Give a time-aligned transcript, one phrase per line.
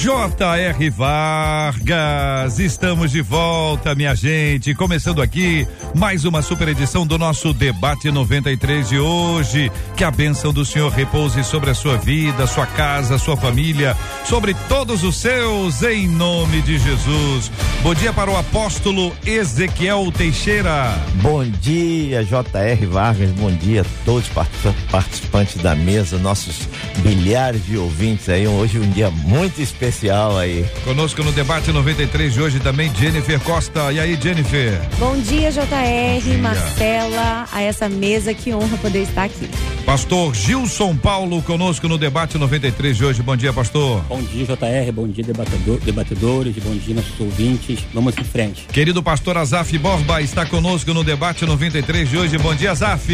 [0.00, 0.88] J.R.
[0.88, 4.74] Vargas, estamos de volta, minha gente.
[4.74, 9.70] Começando aqui mais uma super edição do nosso Debate 93 de hoje.
[9.98, 13.94] Que a bênção do Senhor repouse sobre a sua vida, sua casa, sua família,
[14.24, 17.52] sobre todos os seus, em nome de Jesus.
[17.82, 20.94] Bom dia para o apóstolo Ezequiel Teixeira.
[21.16, 22.86] Bom dia, J.R.
[22.86, 23.30] Vargas.
[23.32, 26.66] Bom dia a todos os participantes da mesa, nossos
[27.02, 28.48] bilhares de ouvintes aí.
[28.48, 29.89] Hoje um dia muito especial
[30.38, 30.64] aí.
[30.84, 33.92] Conosco no debate 93 de hoje também Jennifer Costa.
[33.92, 34.80] E aí, Jennifer?
[34.98, 36.38] Bom dia, JR, dia.
[36.38, 39.48] Marcela, a essa mesa, que honra poder estar aqui.
[39.84, 43.22] Pastor Gilson Paulo conosco no debate 93 de hoje.
[43.22, 44.02] Bom dia, pastor.
[44.08, 44.92] Bom dia, JR.
[44.92, 46.56] Bom dia, debatedor, debatedores.
[46.62, 47.80] Bom dia, nossos ouvintes.
[47.92, 48.66] Vamos em frente.
[48.72, 52.38] Querido pastor Azaf Borba está conosco no debate 93 de hoje.
[52.38, 53.08] Bom dia, Azaf.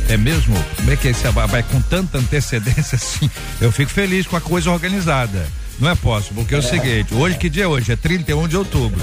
[0.08, 0.54] É mesmo?
[0.76, 1.22] Como é que é isso?
[1.32, 3.28] Vai com tanta antecedência assim?
[3.60, 5.47] Eu fico feliz com a coisa organizada.
[5.78, 7.92] Não é possível, porque é, é o seguinte, hoje que dia é hoje?
[7.92, 9.00] É 31 de outubro.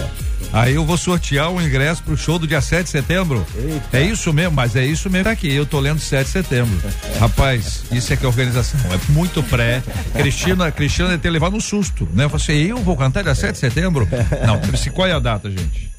[0.54, 3.46] Aí eu vou sortear o um ingresso pro show do dia 7 de setembro.
[3.56, 3.98] Eita.
[3.98, 5.54] É isso mesmo, mas é isso mesmo aqui.
[5.54, 6.78] Eu tô lendo 7 de setembro.
[7.20, 8.80] Rapaz, isso é que é organização.
[8.92, 9.82] É muito pré.
[10.14, 12.26] Cristina, Cristina deve ter levado um susto, né?
[12.26, 14.08] Eu falei assim, eu vou cantar dia 7 de setembro?
[14.46, 14.60] Não,
[14.94, 15.90] qual é a data, gente?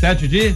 [0.00, 0.54] 7 de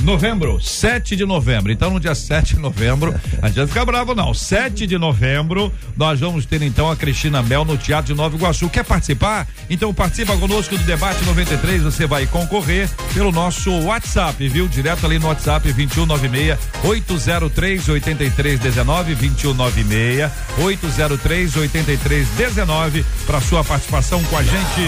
[0.00, 1.72] Novembro, 7 de novembro.
[1.72, 4.32] Então, no dia 7 de novembro, a gente vai ficar bravo, não.
[4.32, 8.68] 7 de novembro, nós vamos ter então a Cristina Mel no Teatro de Nova Iguaçu.
[8.70, 9.46] Quer participar?
[9.68, 11.82] Então participa conosco do debate 93.
[11.82, 14.68] Você vai concorrer pelo nosso WhatsApp, viu?
[14.68, 24.42] Direto ali no WhatsApp 2196 803 8319 2196 803 8319 para sua participação com a
[24.42, 24.82] gente.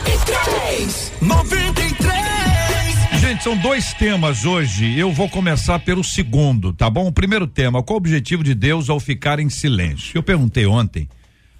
[0.00, 2.43] 93 93
[3.34, 4.96] Gente, são dois temas hoje.
[4.96, 7.08] Eu vou começar pelo segundo, tá bom?
[7.08, 10.16] O primeiro tema, qual o objetivo de Deus ao ficar em silêncio?
[10.16, 11.08] Eu perguntei ontem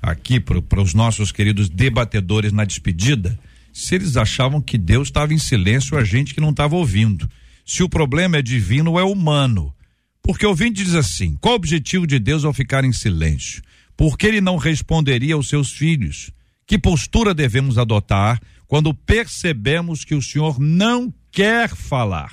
[0.01, 3.37] aqui para os nossos queridos debatedores na despedida
[3.73, 7.29] se eles achavam que Deus estava em silêncio a gente que não estava ouvindo.
[7.67, 9.75] Se o problema é divino ou é humano.
[10.23, 13.61] Porque ouvinte diz assim: qual o objetivo de Deus ao ficar em silêncio?
[13.97, 16.31] Por que ele não responderia aos seus filhos?
[16.69, 22.33] Que postura devemos adotar quando percebemos que o Senhor não quer falar.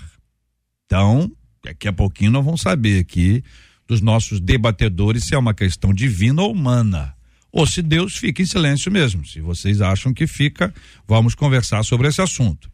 [0.85, 1.29] Então,
[1.63, 3.43] daqui a pouquinho nós vamos saber aqui
[3.87, 7.13] dos nossos debatedores se é uma questão divina ou humana.
[7.51, 9.25] Ou se Deus fica em silêncio mesmo.
[9.25, 10.73] Se vocês acham que fica,
[11.07, 12.69] vamos conversar sobre esse assunto.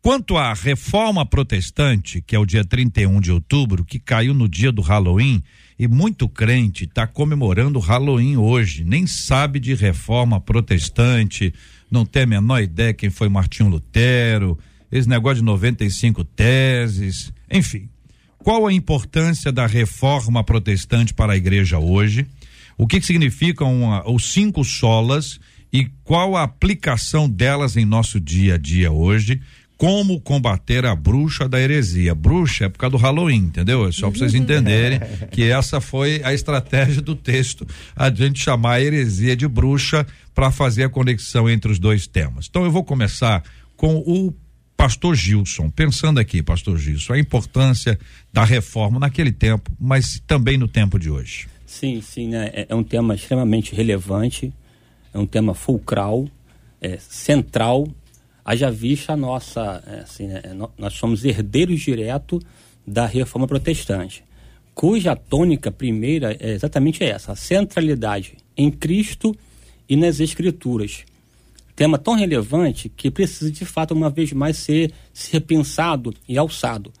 [0.00, 4.70] Quanto à reforma protestante, que é o dia 31 de outubro, que caiu no dia
[4.70, 5.42] do Halloween,
[5.78, 11.52] e muito crente está comemorando o Halloween hoje, nem sabe de reforma protestante,
[11.90, 14.58] não tem a menor ideia quem foi Martinho Lutero,
[14.92, 17.88] esse negócio de 95 teses, enfim.
[18.38, 22.26] Qual a importância da reforma protestante para a igreja hoje?
[22.76, 25.40] O que, que significam os cinco solas
[25.72, 29.40] e qual a aplicação delas em nosso dia a dia hoje?
[29.78, 32.14] Como combater a bruxa da heresia?
[32.14, 33.88] Bruxa é por causa do Halloween, entendeu?
[33.88, 35.00] É só para vocês entenderem
[35.30, 37.66] que essa foi a estratégia do texto,
[37.96, 42.46] a gente chamar a heresia de bruxa para fazer a conexão entre os dois temas.
[42.48, 43.42] Então eu vou começar
[43.76, 44.32] com o
[44.82, 47.96] pastor Gilson, pensando aqui, pastor Gilson, a importância
[48.32, 51.46] da reforma naquele tempo, mas também no tempo de hoje.
[51.64, 52.50] Sim, sim, né?
[52.52, 54.52] É, é um tema extremamente relevante,
[55.14, 56.26] é um tema fulcral,
[56.80, 57.86] é, central,
[58.44, 60.42] haja vista a nossa, é, assim, né?
[60.76, 62.42] nós somos herdeiros direto
[62.84, 64.24] da reforma protestante,
[64.74, 69.32] cuja tônica primeira é exatamente essa, a centralidade em Cristo
[69.88, 71.04] e nas Escrituras
[71.74, 76.92] tema tão relevante que precisa de fato uma vez mais ser, ser repensado e alçado.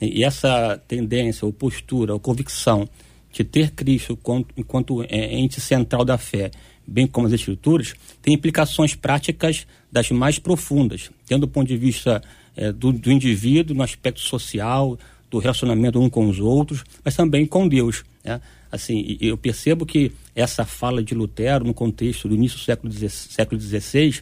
[0.00, 2.88] E essa tendência, ou postura, ou convicção
[3.32, 6.50] de ter Cristo enquanto, enquanto é, ente central da fé,
[6.86, 12.22] bem como as Escrituras, tem implicações práticas das mais profundas, tendo o ponto de vista
[12.56, 14.98] é, do, do indivíduo, no aspecto social,
[15.30, 18.04] do relacionamento um com os outros, mas também com Deus.
[18.24, 18.40] Né?
[18.76, 23.08] Assim, eu percebo que essa fala de Lutero no contexto do início do século XVI,
[23.08, 24.20] século XVI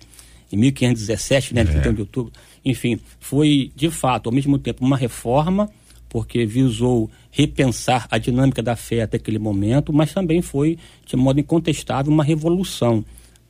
[0.53, 1.65] em 1517, né, é.
[1.65, 2.33] 31 de outubro,
[2.65, 5.69] enfim, foi de fato, ao mesmo tempo, uma reforma,
[6.09, 11.41] porque visou repensar a dinâmica da fé até aquele momento, mas também foi, de modo
[11.41, 13.05] incontestável, uma revolução,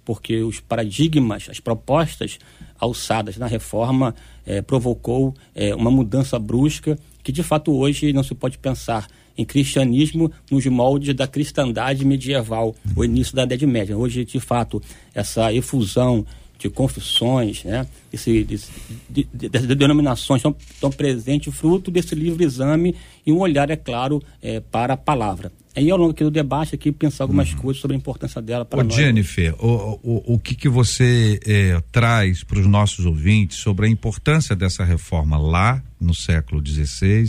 [0.04, 2.38] porque os paradigmas, as propostas
[2.78, 4.14] alçadas na reforma
[4.46, 9.06] eh, provocou eh, uma mudança brusca que, de fato, hoje não se pode pensar
[9.36, 13.96] em cristianismo nos moldes da cristandade medieval, o início da Idade Média.
[13.96, 14.82] Hoje, de fato,
[15.14, 16.24] essa efusão
[16.58, 17.86] de confissões, né?
[18.12, 18.70] Esse, desse,
[19.10, 22.94] de, de, de, denominações estão, estão presentes fruto desse livre exame
[23.26, 25.52] e um olhar, é claro, é, para a palavra.
[25.76, 27.58] Aí, ao longo do debate, aqui, pensar algumas uhum.
[27.58, 28.94] coisas sobre a importância dela para Ô, nós.
[28.94, 33.88] Jennifer, o, o, o que, que você é, traz para os nossos ouvintes sobre a
[33.88, 37.26] importância dessa reforma lá no século XVI,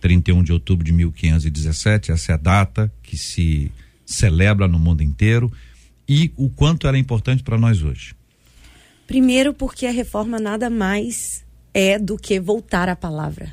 [0.00, 3.70] 31 de outubro de 1517, essa é a data que se
[4.04, 5.52] celebra no mundo inteiro,
[6.08, 8.14] e o quanto ela é importante para nós hoje?
[9.06, 11.44] Primeiro, porque a reforma nada mais
[11.74, 13.52] é do que voltar à palavra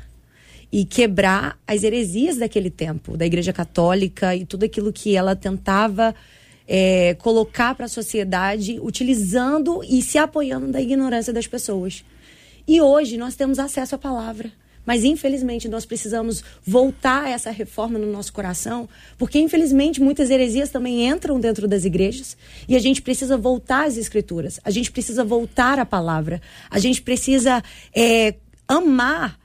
[0.72, 6.14] e quebrar as heresias daquele tempo, da Igreja Católica e tudo aquilo que ela tentava
[6.66, 12.04] é, colocar para a sociedade, utilizando e se apoiando da ignorância das pessoas.
[12.66, 14.50] E hoje nós temos acesso à palavra.
[14.84, 20.70] Mas, infelizmente, nós precisamos voltar a essa reforma no nosso coração, porque, infelizmente, muitas heresias
[20.70, 22.36] também entram dentro das igrejas
[22.68, 26.40] e a gente precisa voltar às escrituras, a gente precisa voltar à palavra,
[26.70, 27.62] a gente precisa
[27.94, 28.34] é,
[28.68, 29.38] amar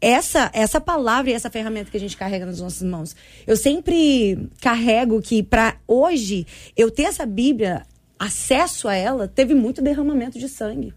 [0.00, 3.14] essa essa palavra e essa ferramenta que a gente carrega nas nossas mãos.
[3.46, 6.44] Eu sempre carrego que para hoje
[6.76, 7.86] eu ter essa Bíblia,
[8.18, 10.92] acesso a ela, teve muito derramamento de sangue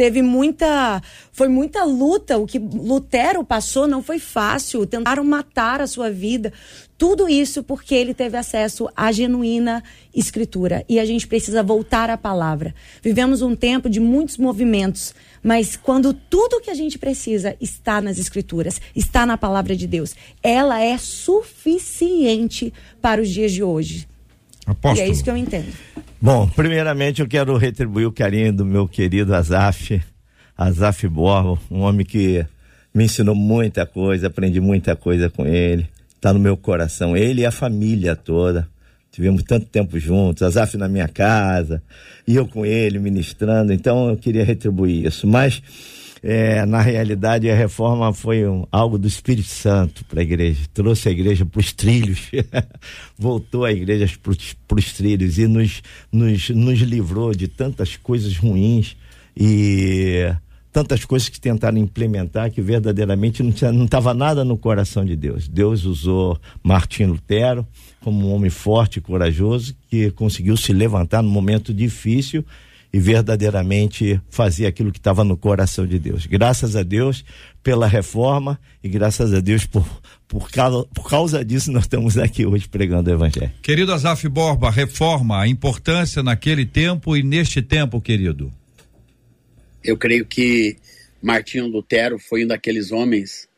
[0.00, 2.38] teve muita foi muita luta.
[2.38, 4.86] O que Lutero passou não foi fácil.
[4.86, 6.54] Tentaram matar a sua vida.
[6.96, 10.86] Tudo isso porque ele teve acesso à genuína escritura.
[10.88, 12.74] E a gente precisa voltar à palavra.
[13.02, 18.18] Vivemos um tempo de muitos movimentos mas quando tudo que a gente precisa está nas
[18.18, 24.06] escrituras está na palavra de Deus ela é suficiente para os dias de hoje
[24.72, 25.06] Apóstolo.
[25.06, 25.72] E é isso que eu entendo.
[26.20, 30.02] Bom, primeiramente eu quero retribuir o carinho do meu querido Azaf,
[30.56, 32.44] Azaf Borro, um homem que
[32.94, 37.46] me ensinou muita coisa, aprendi muita coisa com ele, está no meu coração, ele e
[37.46, 38.68] a família toda.
[39.10, 41.82] Tivemos tanto tempo juntos, Azaf na minha casa,
[42.26, 45.26] e eu com ele ministrando, então eu queria retribuir isso.
[45.26, 45.62] Mas
[46.22, 50.60] é, na realidade, a reforma foi um, algo do Espírito Santo para a igreja.
[50.74, 52.30] Trouxe a igreja para os trilhos,
[53.18, 58.96] voltou a igreja para os trilhos e nos, nos, nos livrou de tantas coisas ruins
[59.34, 60.30] e
[60.70, 65.48] tantas coisas que tentaram implementar que verdadeiramente não estava nada no coração de Deus.
[65.48, 67.66] Deus usou Martim Lutero
[68.00, 72.44] como um homem forte e corajoso que conseguiu se levantar num momento difícil
[72.92, 76.26] e verdadeiramente fazer aquilo que estava no coração de Deus.
[76.26, 77.24] Graças a Deus
[77.62, 79.86] pela reforma e graças a Deus por,
[80.26, 83.52] por, causa, por causa disso nós estamos aqui hoje pregando o Evangelho.
[83.62, 88.52] Querido Azaf Borba, reforma, a importância naquele tempo e neste tempo, querido.
[89.84, 90.76] Eu creio que
[91.22, 93.48] Martinho Lutero foi um daqueles homens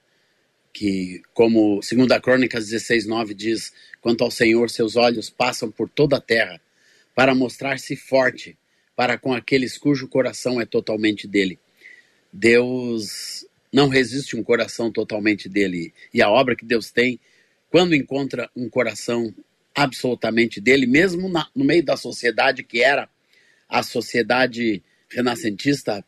[0.74, 5.88] que, como segundo a Crônicas 16, 9 diz, quanto ao Senhor, seus olhos passam por
[5.88, 6.60] toda a terra
[7.14, 8.56] para mostrar-se forte
[8.94, 11.58] para com aqueles cujo coração é totalmente dele.
[12.32, 15.92] Deus não resiste um coração totalmente dele.
[16.12, 17.18] E a obra que Deus tem,
[17.70, 19.34] quando encontra um coração
[19.74, 23.08] absolutamente dele, mesmo na, no meio da sociedade que era
[23.68, 26.04] a sociedade renascentista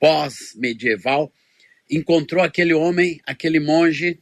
[0.00, 1.30] pós-medieval,
[1.90, 4.18] encontrou aquele homem, aquele monge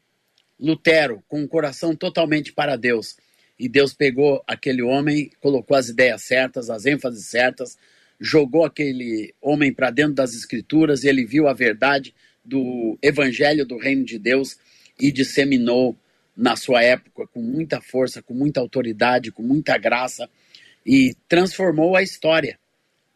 [0.59, 3.17] Lutero, com um coração totalmente para Deus.
[3.59, 7.79] E Deus pegou aquele homem, colocou as ideias certas, as ênfases certas,
[8.21, 13.79] jogou aquele homem para dentro das escrituras e ele viu a verdade do evangelho do
[13.79, 14.59] reino de Deus
[14.99, 15.97] e disseminou
[16.37, 20.29] na sua época com muita força, com muita autoridade, com muita graça
[20.85, 22.59] e transformou a história.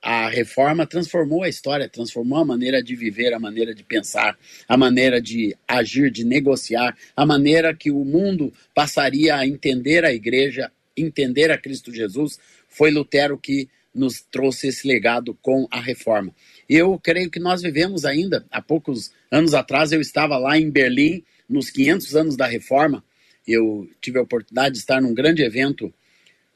[0.02, 4.76] A reforma transformou a história, transformou a maneira de viver, a maneira de pensar, a
[4.76, 10.70] maneira de agir, de negociar, a maneira que o mundo passaria a entender a igreja,
[10.94, 12.38] entender a Cristo Jesus.
[12.68, 16.34] Foi Lutero que nos trouxe esse legado com a reforma.
[16.68, 21.22] Eu creio que nós vivemos ainda, há poucos anos atrás, eu estava lá em Berlim,
[21.48, 23.04] nos 500 anos da reforma.
[23.46, 25.92] Eu tive a oportunidade de estar num grande evento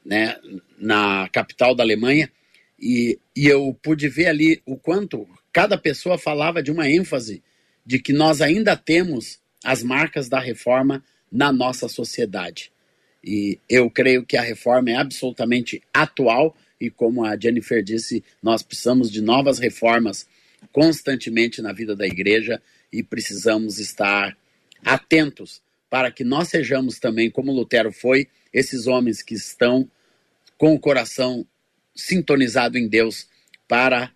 [0.03, 0.35] né,
[0.77, 2.31] na capital da Alemanha
[2.79, 7.43] e, e eu pude ver ali o quanto cada pessoa falava de uma ênfase
[7.85, 12.71] de que nós ainda temos as marcas da reforma na nossa sociedade.
[13.23, 18.63] E eu creio que a reforma é absolutamente atual e como a Jennifer disse, nós
[18.63, 20.27] precisamos de novas reformas
[20.71, 24.37] constantemente na vida da igreja e precisamos estar
[24.83, 29.89] atentos para que nós sejamos também, como Lutero foi, esses homens que estão
[30.57, 31.45] com o coração
[31.95, 33.27] sintonizado em Deus
[33.67, 34.11] para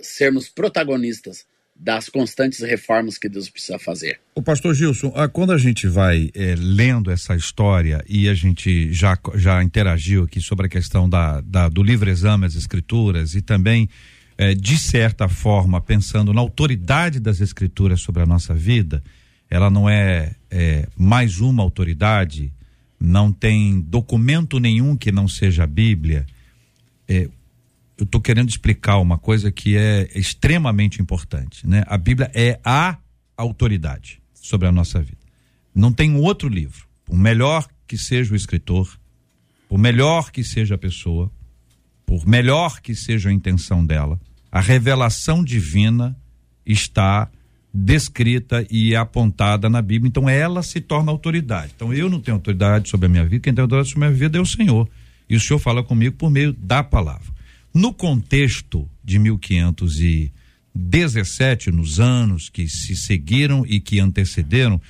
[0.00, 1.46] sermos protagonistas
[1.78, 4.18] das constantes reformas que Deus precisa fazer.
[4.34, 8.92] O pastor Gilson, ah, quando a gente vai é, lendo essa história e a gente
[8.92, 13.40] já, já interagiu aqui sobre a questão da, da do livre exame às escrituras e
[13.40, 13.88] também
[14.36, 19.02] é, de certa forma pensando na autoridade das escrituras sobre a nossa vida,
[19.48, 22.52] ela não é, é mais uma autoridade,
[23.00, 26.26] não tem documento nenhum que não seja a Bíblia.
[27.08, 27.28] É,
[27.98, 31.82] eu estou querendo explicar uma coisa que é extremamente importante, né?
[31.88, 32.96] A Bíblia é a
[33.36, 35.18] autoridade sobre a nossa vida.
[35.74, 38.88] Não tem outro livro, por melhor que seja o escritor,
[39.68, 41.30] por melhor que seja a pessoa,
[42.06, 44.18] por melhor que seja a intenção dela,
[44.50, 46.16] a revelação divina
[46.64, 47.28] está
[47.74, 50.08] descrita e apontada na Bíblia.
[50.08, 51.72] Então ela se torna autoridade.
[51.74, 54.18] Então eu não tenho autoridade sobre a minha vida, quem tem autoridade sobre a minha
[54.18, 54.88] vida é o Senhor.
[55.28, 57.37] E o Senhor fala comigo por meio da palavra.
[57.72, 64.80] No contexto de 1517, nos anos que se seguiram e que antecederam,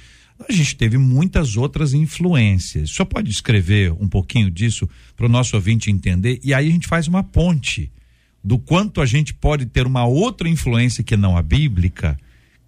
[0.48, 2.90] a gente teve muitas outras influências.
[2.90, 6.38] Só pode escrever um pouquinho disso para o nosso ouvinte entender?
[6.44, 7.90] E aí a gente faz uma ponte
[8.42, 12.16] do quanto a gente pode ter uma outra influência que não a bíblica,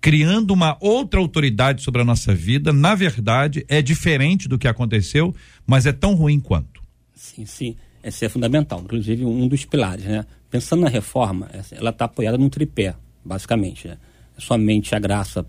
[0.00, 2.72] criando uma outra autoridade sobre a nossa vida.
[2.72, 5.34] Na verdade, é diferente do que aconteceu,
[5.66, 6.82] mas é tão ruim quanto.
[7.14, 7.76] Sim, sim.
[8.02, 10.24] Esse é fundamental, inclusive um dos pilares, né?
[10.50, 13.86] Pensando na reforma, ela está apoiada num tripé, basicamente.
[13.86, 13.98] Né?
[14.36, 15.46] Somente a graça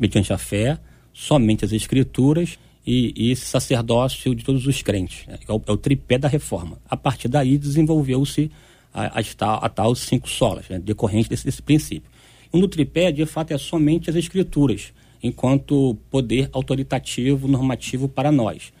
[0.00, 0.78] mediante a fé,
[1.12, 5.26] somente as escrituras e, e esse sacerdócio de todos os crentes.
[5.26, 5.38] Né?
[5.46, 6.78] É, o, é, o, tripé da reforma.
[6.88, 8.50] A partir daí desenvolveu-se
[8.94, 10.78] a, a, a, a, tal cinco solas, né?
[10.78, 12.08] decorrente desse, desse princípio.
[12.52, 18.72] Um do tripé, de fato, é somente as escrituras, enquanto poder autoritativo, normativo para nós.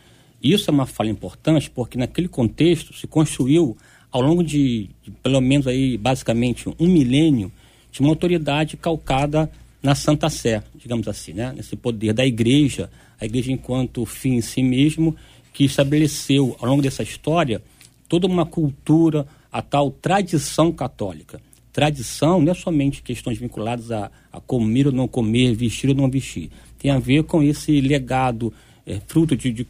[0.42, 3.76] Isso é uma falha importante porque naquele contexto se construiu
[4.10, 7.52] ao longo de, de pelo menos aí basicamente um milênio
[7.90, 9.50] de uma autoridade calcada
[9.82, 11.52] na Santa Sé, digamos assim, né?
[11.56, 12.90] Nesse poder da igreja,
[13.20, 15.14] a igreja enquanto fim em si mesmo,
[15.52, 17.62] que estabeleceu ao longo dessa história
[18.08, 21.40] toda uma cultura, a tal tradição católica.
[21.72, 26.10] Tradição não é somente questões vinculadas a, a comer ou não comer, vestir ou não
[26.10, 26.50] vestir.
[26.78, 28.52] Tem a ver com esse legado
[28.88, 29.66] é, fruto de, de,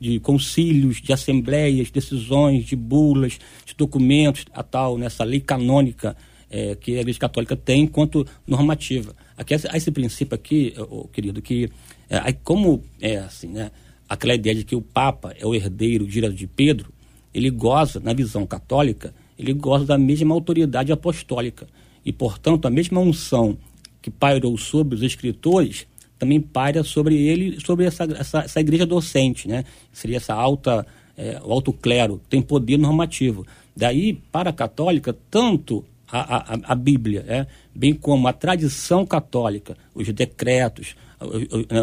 [0.00, 6.16] de, concílios, de assembleias, decisões, de bulas, de documentos, a tal, nessa lei canônica
[6.48, 9.16] é, que a Igreja Católica tem enquanto normativa.
[9.36, 11.68] Aqui, há esse princípio aqui, oh, querido, que
[12.08, 13.72] é, como é assim, né,
[14.08, 16.92] aquela ideia de que o Papa é o herdeiro direto de Pedro,
[17.34, 21.66] ele goza, na visão católica, ele goza da mesma autoridade apostólica.
[22.04, 23.58] E, portanto, a mesma unção
[24.00, 25.86] que pairou sobre os escritores
[26.22, 29.64] também paira sobre ele, sobre essa, essa, essa igreja docente, né?
[29.92, 30.86] Seria essa alta,
[31.16, 33.44] é, o alto clero, tem poder normativo.
[33.76, 39.76] Daí, para a católica, tanto a, a, a Bíblia, é, bem como a tradição católica,
[39.92, 40.94] os decretos,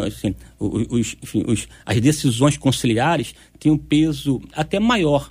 [0.06, 5.30] assim, os, enfim, os, as decisões conciliares têm um peso até maior,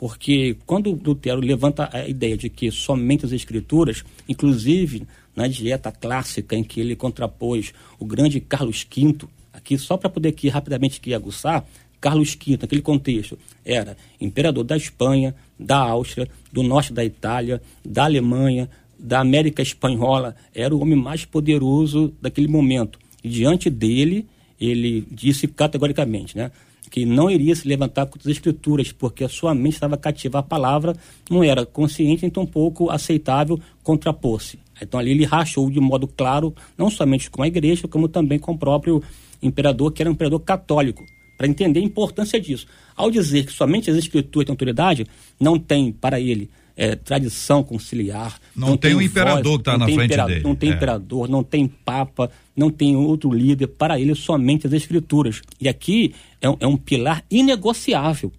[0.00, 6.56] Porque quando Lutero levanta a ideia de que somente as escrituras, inclusive na dieta clássica
[6.56, 11.14] em que ele contrapôs o grande Carlos V, aqui só para poder aqui rapidamente aqui
[11.14, 11.64] aguçar,
[12.00, 18.04] Carlos V, naquele contexto, era imperador da Espanha, da Áustria, do norte da Itália, da
[18.04, 22.98] Alemanha, da América Espanhola, era o homem mais poderoso daquele momento.
[23.22, 24.26] E diante dele,
[24.58, 26.50] ele disse categoricamente, né?
[26.90, 30.42] que não iria se levantar contra as escrituras, porque a sua mente estava cativa à
[30.42, 30.96] palavra,
[31.30, 34.58] não era consciente, então pouco aceitável contrapor-se.
[34.80, 38.52] Então ali ele rachou de modo claro, não somente com a igreja, como também com
[38.52, 39.02] o próprio
[39.42, 41.04] imperador, que era um imperador católico
[41.36, 42.66] para entender a importância disso.
[42.94, 45.06] Ao dizer que somente as escrituras têm autoridade,
[45.38, 48.38] não tem para ele é, tradição conciliar.
[48.54, 50.40] Não, não tem, tem um imperador que está na frente dele.
[50.42, 50.74] Não tem é.
[50.74, 53.68] imperador, não tem papa, não tem outro líder.
[53.68, 55.42] Para ele, somente as escrituras.
[55.60, 58.32] E aqui é um, é um pilar inegociável.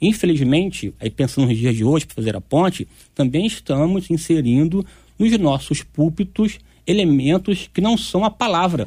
[0.00, 4.84] Infelizmente, aí pensando nos dias de hoje, para fazer a ponte, também estamos inserindo
[5.18, 8.86] nos nossos púlpitos elementos que não são a palavra.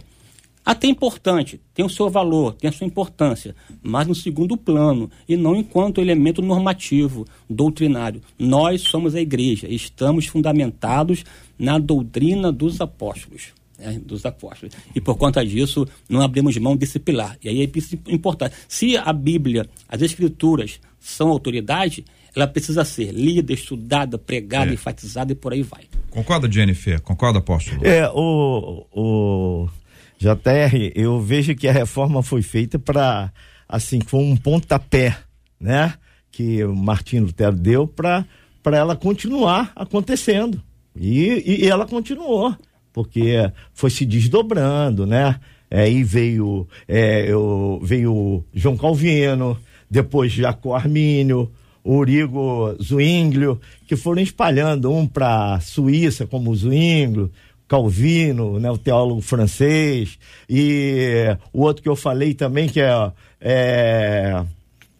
[0.63, 5.35] Até importante, tem o seu valor, tem a sua importância, mas no segundo plano e
[5.35, 8.21] não enquanto elemento normativo, doutrinário.
[8.37, 11.23] Nós somos a igreja, estamos fundamentados
[11.57, 13.53] na doutrina dos apóstolos.
[13.79, 14.75] Né, dos apóstolos.
[14.93, 17.35] E por conta disso, não abrimos mão desse pilar.
[17.43, 18.55] E aí é importante.
[18.67, 24.75] Se a Bíblia, as Escrituras são autoridade, ela precisa ser lida, estudada, pregada, é.
[24.75, 25.85] enfatizada e por aí vai.
[26.09, 27.01] Concorda, Jennifer?
[27.01, 27.85] Concorda, apóstolo?
[27.85, 29.69] É, o, o
[30.17, 33.33] JR, eu vejo que a reforma foi feita para,
[33.67, 35.17] assim, foi um pontapé,
[35.59, 35.95] né?
[36.31, 38.25] Que o Martinho Lutero deu para
[38.65, 40.61] ela continuar acontecendo.
[40.95, 42.55] E, e ela continuou,
[42.93, 45.39] porque foi se desdobrando, né?
[45.69, 49.57] Aí é, veio, é, eu, veio João Calvino,
[49.91, 51.51] depois Jacó Armínio,
[51.83, 57.29] Urigo Zwinglio, que foram espalhando um para Suíça como Zwinglio,
[57.67, 60.17] Calvino, né, o teólogo francês,
[60.49, 64.43] e o outro que eu falei também, que é, é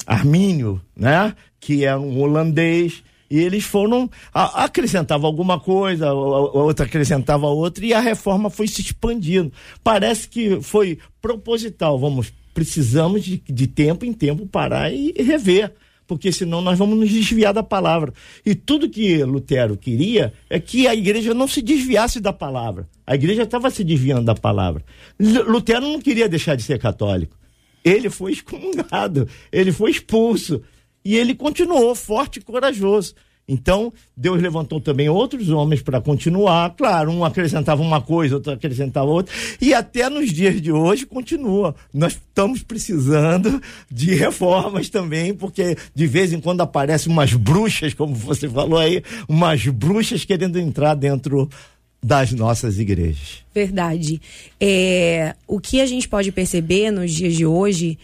[0.06, 6.86] Armínio, né, que é um holandês, e eles foram a, acrescentava alguma coisa, a outra
[6.86, 9.54] acrescentava outra e a reforma foi se expandindo.
[9.82, 15.74] Parece que foi proposital, vamos precisamos de, de tempo em tempo parar e rever
[16.12, 18.14] porque senão nós vamos nos desviar da palavra.
[18.46, 22.86] E tudo que Lutero queria é que a igreja não se desviasse da palavra.
[23.08, 24.84] A igreja estava se desviando da palavra.
[25.18, 27.38] Lutero não queria deixar de ser católico.
[27.82, 30.62] Ele foi excomungado, ele foi expulso.
[31.04, 33.16] E ele continuou forte e corajoso.
[33.52, 36.74] Então, Deus levantou também outros homens para continuar.
[36.78, 39.36] Claro, um acrescentava uma coisa, outro acrescentava outra.
[39.60, 41.76] E até nos dias de hoje continua.
[41.94, 43.62] Nós estamos precisando
[43.92, 49.04] de reformas também, porque de vez em quando aparecem umas bruxas, como você falou aí,
[49.28, 51.50] umas bruxas querendo entrar dentro
[52.02, 53.44] das nossas igrejas.
[53.54, 54.22] Verdade.
[54.62, 58.00] É, o que a gente pode perceber nos dias de hoje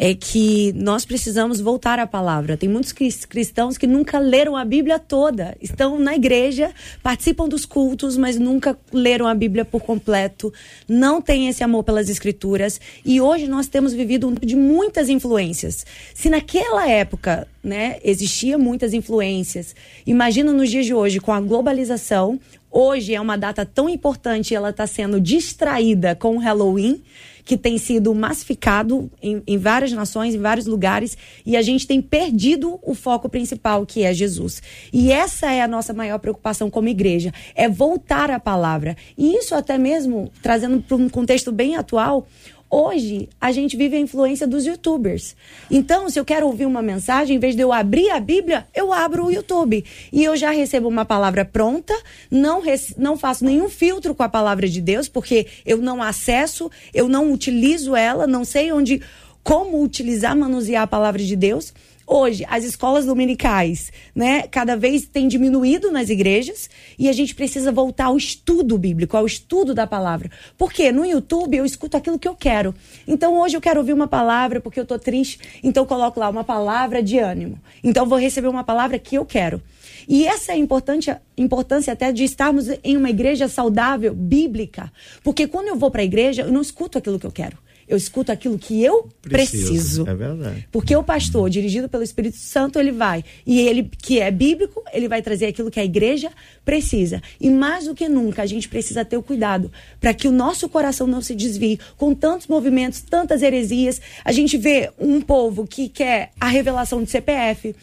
[0.00, 2.56] é que nós precisamos voltar à palavra.
[2.56, 6.70] Tem muitos cristãos que nunca leram a Bíblia toda, estão na igreja,
[7.02, 10.52] participam dos cultos, mas nunca leram a Bíblia por completo,
[10.88, 12.80] não têm esse amor pelas escrituras.
[13.04, 15.84] E hoje nós temos vivido um de muitas influências.
[16.14, 19.74] Se naquela época, né, existia muitas influências,
[20.06, 22.38] imagina nos dias de hoje com a globalização,
[22.70, 27.02] hoje é uma data tão importante, ela está sendo distraída com o Halloween
[27.48, 32.02] que tem sido massificado em, em, várias nações, em vários lugares, e a gente tem
[32.02, 34.62] perdido o foco principal, que é Jesus.
[34.92, 38.94] E essa é a nossa maior preocupação como igreja, é voltar à palavra.
[39.16, 42.28] E isso até mesmo, trazendo para um contexto bem atual,
[42.70, 45.34] Hoje, a gente vive a influência dos youtubers.
[45.70, 48.92] Então, se eu quero ouvir uma mensagem, em vez de eu abrir a Bíblia, eu
[48.92, 49.82] abro o YouTube.
[50.12, 51.94] E eu já recebo uma palavra pronta,
[52.30, 52.62] não,
[52.98, 57.32] não faço nenhum filtro com a palavra de Deus, porque eu não acesso, eu não
[57.32, 59.00] utilizo ela, não sei onde,
[59.42, 61.72] como utilizar, manusear a palavra de Deus.
[62.10, 67.70] Hoje, as escolas dominicais, né, cada vez tem diminuído nas igrejas e a gente precisa
[67.70, 70.30] voltar ao estudo bíblico, ao estudo da palavra.
[70.56, 72.74] Porque no YouTube eu escuto aquilo que eu quero.
[73.06, 76.42] Então hoje eu quero ouvir uma palavra porque eu tô triste, então coloco lá uma
[76.42, 77.60] palavra de ânimo.
[77.84, 79.60] Então vou receber uma palavra que eu quero.
[80.08, 84.90] E essa é a importância, importância até de estarmos em uma igreja saudável, bíblica.
[85.22, 87.96] Porque quando eu vou para a igreja, eu não escuto aquilo que eu quero eu
[87.96, 89.66] escuto aquilo que eu preciso.
[89.66, 90.08] preciso.
[90.08, 90.68] É verdade.
[90.70, 93.24] Porque o pastor, dirigido pelo Espírito Santo, ele vai.
[93.46, 96.30] E ele, que é bíblico, ele vai trazer aquilo que a igreja
[96.64, 97.22] precisa.
[97.40, 100.68] E mais do que nunca, a gente precisa ter o cuidado para que o nosso
[100.68, 104.00] coração não se desvie com tantos movimentos, tantas heresias.
[104.24, 107.74] A gente vê um povo que quer a revelação de CPF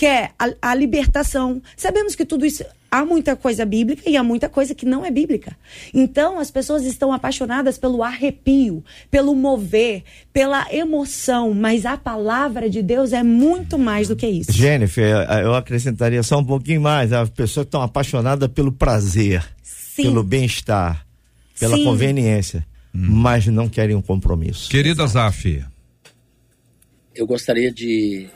[0.00, 1.60] quer a, a libertação.
[1.76, 5.10] Sabemos que tudo isso há muita coisa bíblica e há muita coisa que não é
[5.10, 5.56] bíblica.
[5.94, 12.82] Então, as pessoas estão apaixonadas pelo arrepio, pelo mover, pela emoção, mas a palavra de
[12.82, 14.52] Deus é muito mais do que isso.
[14.52, 17.12] Jennifer, eu acrescentaria só um pouquinho mais.
[17.12, 20.04] As pessoas estão apaixonadas pelo prazer, Sim.
[20.04, 21.06] pelo bem-estar,
[21.58, 21.84] pela Sim.
[21.84, 23.06] conveniência, hum.
[23.08, 24.68] mas não querem um compromisso.
[24.68, 25.64] Querida Zaf.
[27.14, 28.28] Eu gostaria de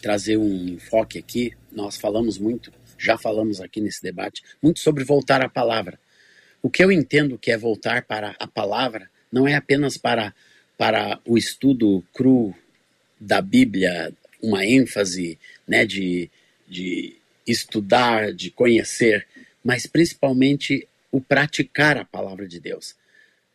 [0.00, 1.52] trazer um enfoque aqui.
[1.70, 5.98] Nós falamos muito já falamos aqui nesse debate, muito sobre voltar à palavra.
[6.60, 10.34] O que eu entendo que é voltar para a palavra não é apenas para,
[10.76, 12.54] para o estudo cru
[13.20, 16.30] da Bíblia, uma ênfase né, de,
[16.68, 19.26] de estudar, de conhecer,
[19.64, 22.94] mas principalmente o praticar a palavra de Deus.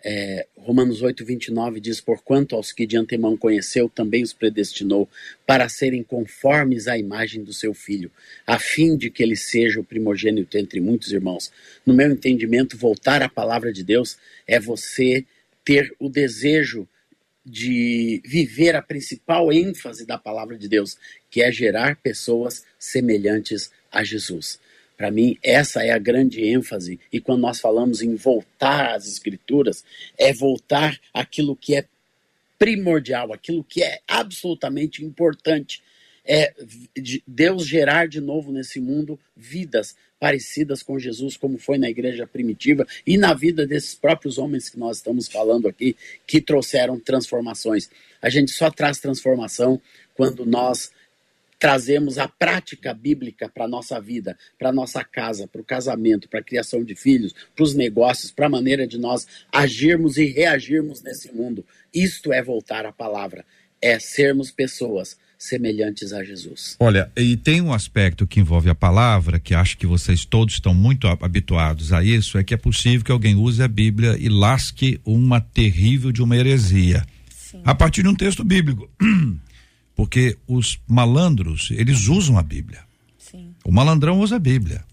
[0.06, 5.10] É, Romanos 8, 29 diz: Porquanto aos que de antemão conheceu, também os predestinou
[5.46, 8.12] para serem conformes à imagem do seu filho,
[8.46, 11.52] a fim de que ele seja o primogênito entre muitos irmãos.
[11.86, 15.26] No meu entendimento, voltar à palavra de Deus é você
[15.64, 16.88] ter o desejo
[17.46, 20.98] de viver a principal ênfase da palavra de Deus,
[21.30, 24.60] que é gerar pessoas semelhantes a Jesus.
[24.98, 27.00] Para mim, essa é a grande ênfase.
[27.12, 29.84] E quando nós falamos em voltar às Escrituras,
[30.18, 31.86] é voltar aquilo que é
[32.58, 35.82] primordial, aquilo que é absolutamente importante.
[36.26, 36.54] É
[37.28, 42.88] Deus gerar de novo nesse mundo vidas parecidas com Jesus, como foi na igreja primitiva
[43.06, 47.90] e na vida desses próprios homens que nós estamos falando aqui, que trouxeram transformações.
[48.22, 49.82] A gente só traz transformação
[50.16, 50.94] quando nós
[51.64, 56.28] trazemos a prática bíblica para a nossa vida, para a nossa casa, para o casamento,
[56.28, 60.26] para a criação de filhos, para os negócios, para a maneira de nós agirmos e
[60.26, 61.66] reagirmos nesse mundo.
[61.94, 63.46] Isto é voltar à palavra,
[63.82, 66.76] é sermos pessoas semelhantes a Jesus.
[66.82, 70.74] Olha, e tem um aspecto que envolve a palavra, que acho que vocês todos estão
[70.74, 75.00] muito habituados a isso, é que é possível que alguém use a Bíblia e lasque
[75.06, 77.06] uma terrível de uma heresia.
[77.30, 77.62] Sim.
[77.64, 78.92] A partir de um texto bíblico.
[79.96, 82.82] Porque os malandros, eles usam a Bíblia.
[83.18, 83.54] Sim.
[83.64, 84.84] O malandrão usa a Bíblia.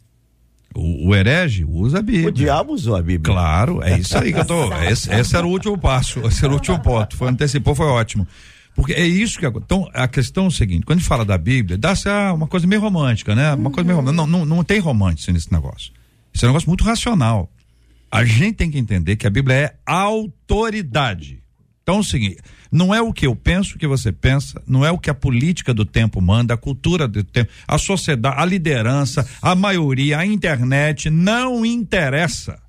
[0.75, 2.29] O, o, herege usa a Bíblia.
[2.29, 3.35] O diabo usou a Bíblia.
[3.35, 4.73] Claro, é isso aí que eu tô.
[4.85, 7.17] esse, esse, era o último passo, esse era o último ponto.
[7.17, 8.27] Foi antecipou, foi ótimo.
[8.75, 9.47] Porque é isso que.
[9.47, 12.47] Então, a questão é o seguinte: quando a gente fala da Bíblia, dá-se ah, uma
[12.47, 13.53] coisa meio romântica, né?
[13.55, 13.73] Uma uhum.
[13.73, 14.27] coisa meio romântica.
[14.27, 15.93] Não, não, não tem romântico nesse negócio.
[16.33, 17.51] Isso é um negócio muito racional.
[18.11, 21.40] A gente tem que entender que a Bíblia é autoridade.
[21.91, 22.39] Então, é o seguinte:
[22.71, 25.75] não é o que eu penso que você pensa, não é o que a política
[25.75, 31.11] do tempo manda, a cultura do tempo, a sociedade, a liderança, a maioria, a internet,
[31.11, 32.61] não interessa.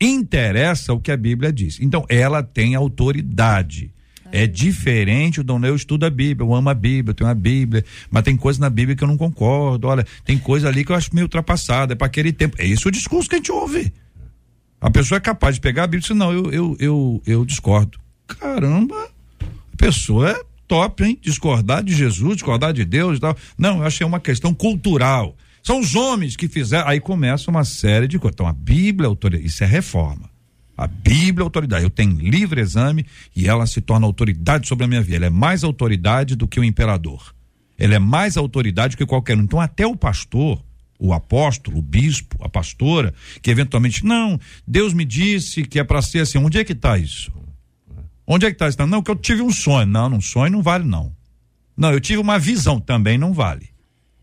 [0.00, 1.78] Interessa o que a Bíblia diz.
[1.78, 3.92] Então, ela tem autoridade.
[4.32, 7.84] É diferente do eu estudo a Bíblia, eu amo a Bíblia, eu tenho a Bíblia,
[8.10, 9.86] mas tem coisa na Bíblia que eu não concordo.
[9.86, 12.56] Olha, tem coisa ali que eu acho meio ultrapassada, é para aquele tempo.
[12.58, 13.92] É esse o discurso que a gente ouve.
[14.80, 17.44] A pessoa é capaz de pegar a Bíblia e dizer, não, eu, eu, eu, eu
[17.44, 18.03] discordo.
[18.26, 19.08] Caramba,
[19.40, 21.18] a pessoa é top, hein?
[21.20, 23.36] Discordar de Jesus, discordar de Deus e tal.
[23.58, 25.36] Não, eu achei uma questão cultural.
[25.62, 26.86] São os homens que fizeram.
[26.88, 28.34] Aí começa uma série de coisas.
[28.34, 29.46] Então, a Bíblia é autoridade.
[29.46, 30.28] Isso é reforma.
[30.76, 31.84] A Bíblia é autoridade.
[31.84, 35.16] Eu tenho livre exame e ela se torna autoridade sobre a minha vida.
[35.16, 37.34] Ela é mais autoridade do que o imperador.
[37.78, 39.42] Ela é mais autoridade que qualquer um.
[39.42, 40.62] Então, até o pastor,
[40.98, 46.02] o apóstolo, o bispo, a pastora, que eventualmente, não, Deus me disse que é para
[46.02, 46.38] ser assim.
[46.38, 47.32] Onde é que está isso?
[48.26, 48.86] Onde é que está isso?
[48.86, 49.86] Não, que eu tive um sonho.
[49.86, 51.12] Não, um sonho não vale, não.
[51.76, 53.68] Não, eu tive uma visão, também não vale.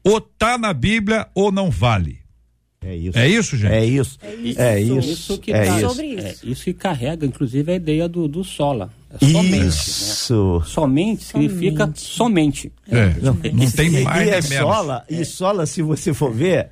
[0.03, 2.21] Ou tá na Bíblia ou não vale.
[2.83, 3.19] É isso.
[3.19, 3.73] É isso, gente?
[3.73, 4.17] É isso.
[4.23, 4.61] É isso.
[4.61, 5.11] É isso.
[5.11, 5.89] isso que é tá, isso.
[5.89, 6.45] Sobre isso.
[6.45, 8.91] É, isso que carrega, inclusive, a ideia do, do sola.
[9.13, 9.67] É somente.
[9.67, 10.59] Isso.
[10.59, 10.65] Né?
[10.65, 12.71] Somente significa somente.
[12.89, 13.13] É.
[13.21, 14.27] Não, não tem mais.
[14.27, 16.69] E é sola, e sola, se você for ver,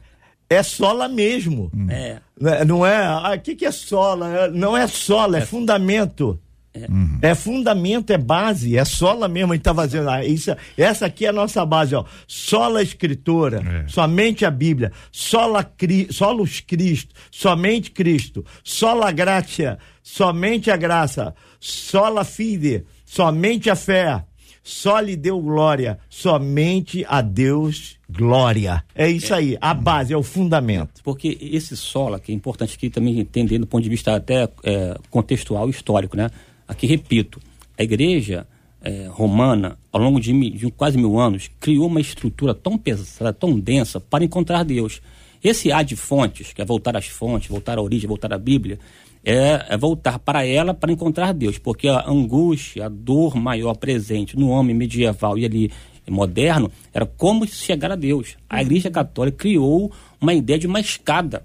[0.49, 1.71] é sola mesmo.
[1.89, 2.17] É.
[2.65, 4.47] Não é, o ah, que, que é sola?
[4.47, 6.39] Não é sola, é, é fundamento.
[6.73, 6.85] É.
[6.89, 7.17] Uhum.
[7.21, 7.33] é.
[7.33, 9.53] fundamento, é base, é sola mesmo.
[9.53, 10.09] A gente tá fazendo.
[10.09, 12.05] Ah, isso, essa aqui é a nossa base, ó.
[12.27, 13.87] Sola Escritora, é.
[13.87, 22.23] somente a Bíblia, sola cri, solos Cristo, somente Cristo, sola gratia, somente a graça, sola
[22.23, 24.23] fide, somente a fé,
[24.63, 28.83] só lhe deu glória, somente a Deus glória.
[28.93, 29.37] É isso é.
[29.37, 31.01] aí, a base, é o fundamento.
[31.03, 34.95] Porque esse sola, que é importante aqui também entender do ponto de vista até é,
[35.09, 36.29] contextual histórico, né?
[36.69, 37.41] Aqui repito,
[37.75, 38.45] a igreja
[38.79, 43.59] é, romana, ao longo de, de, quase mil anos, criou uma estrutura tão pesada, tão
[43.59, 45.01] densa para encontrar Deus.
[45.43, 48.77] Esse A de fontes, que é voltar às fontes, voltar à origem, voltar à Bíblia,
[49.25, 54.37] é, é, voltar para ela para encontrar Deus, porque a angústia, a dor maior presente
[54.37, 55.71] no homem medieval e ali
[56.07, 58.37] moderno era como chegar a Deus.
[58.47, 61.43] A Igreja Católica criou uma ideia de uma escada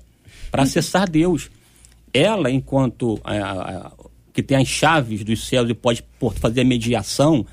[0.51, 1.51] para acessar Deus.
[2.13, 3.93] Ela, enquanto a, a,
[4.35, 6.05] que tem as chaves dos céus e pode
[6.40, 7.47] fazer a mediação,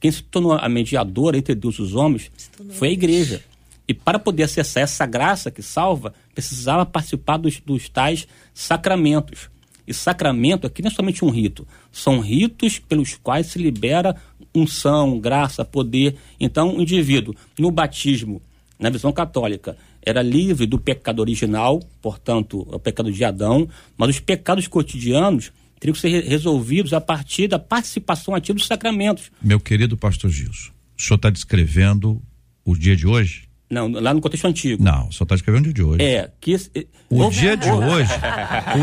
[0.00, 2.30] quem se tornou a mediadora entre Deus e os homens
[2.70, 3.40] foi a igreja.
[3.86, 9.48] E para poder acessar essa graça que salva, precisava participar dos, dos tais sacramentos.
[9.86, 14.16] E sacramento aqui não é somente um rito, são ritos pelos quais se libera
[14.54, 16.16] unção, graça, poder.
[16.40, 18.42] Então, o indivíduo, no batismo,
[18.78, 24.20] na visão católica, era livre do pecado original, portanto, o pecado de Adão, mas os
[24.20, 25.52] pecados cotidianos
[25.84, 29.30] teriam que ser resolvidos a partir da participação ativa dos sacramentos.
[29.42, 32.22] Meu querido pastor Gilson, o senhor está descrevendo
[32.64, 33.48] o dia de hoje?
[33.70, 34.82] Não, lá no contexto antigo.
[34.82, 36.02] Não, só está escrevendo o dia de hoje.
[36.02, 36.70] É, que esse,
[37.10, 38.10] o dia de hoje,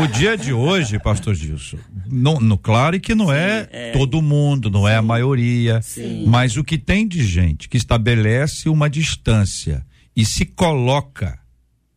[0.00, 4.70] o dia de hoje, pastor Gilson, no, no claro que não é, é, todo mundo,
[4.70, 6.24] não sim, é a maioria, sim.
[6.26, 9.84] mas o que tem de gente que estabelece uma distância
[10.14, 11.41] e se coloca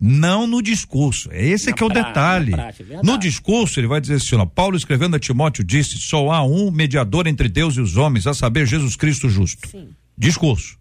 [0.06, 1.30] não no discurso.
[1.32, 2.52] É esse que é o detalhe.
[2.52, 6.30] Prática, é no discurso, ele vai dizer assim: ó, Paulo escrevendo a Timóteo disse: só
[6.32, 9.68] há um mediador entre Deus e os homens, a saber, Jesus Cristo justo.
[9.68, 9.90] Sim.
[10.16, 10.78] Discurso.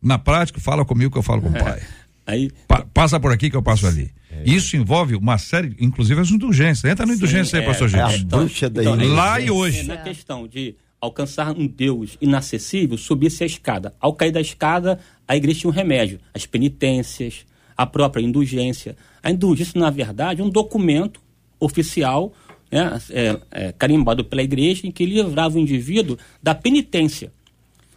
[0.00, 1.82] Na prática, fala comigo que eu falo com o pai.
[2.24, 4.12] Aí, pa passa por aqui que eu passo ali.
[4.30, 4.48] É.
[4.48, 6.90] Isso envolve uma série, inclusive as indulgências.
[6.90, 8.12] Entra na indulgência aí, é, pastor Gilson.
[8.12, 9.82] É a bruxa da então, Lá e hoje.
[9.82, 13.94] Na questão de alcançar um Deus inacessível, subir-se a escada.
[13.98, 16.20] Ao cair da escada, a igreja tinha um remédio.
[16.32, 17.44] As penitências,
[17.80, 18.94] a própria indulgência.
[19.22, 21.18] A indulgência, na verdade, é um documento
[21.58, 22.30] oficial
[22.70, 27.32] né, é, é, carimbado pela igreja em que livrava o indivíduo da penitência.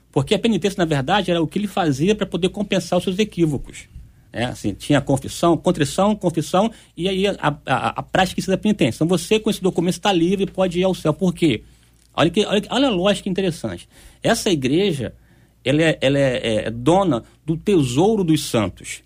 [0.09, 3.19] Porque a penitência, na verdade, era o que ele fazia para poder compensar os seus
[3.19, 3.89] equívocos.
[4.31, 8.99] É, assim, tinha confissão, contrição, confissão, e aí a, a, a prática da penitência.
[9.03, 11.13] Então você, com esse documento, está livre e pode ir ao céu.
[11.13, 11.61] Por quê?
[12.15, 13.89] Olha, que, olha, olha a lógica interessante.
[14.23, 15.13] Essa igreja,
[15.61, 19.03] ela, é, ela é, é dona do tesouro dos santos.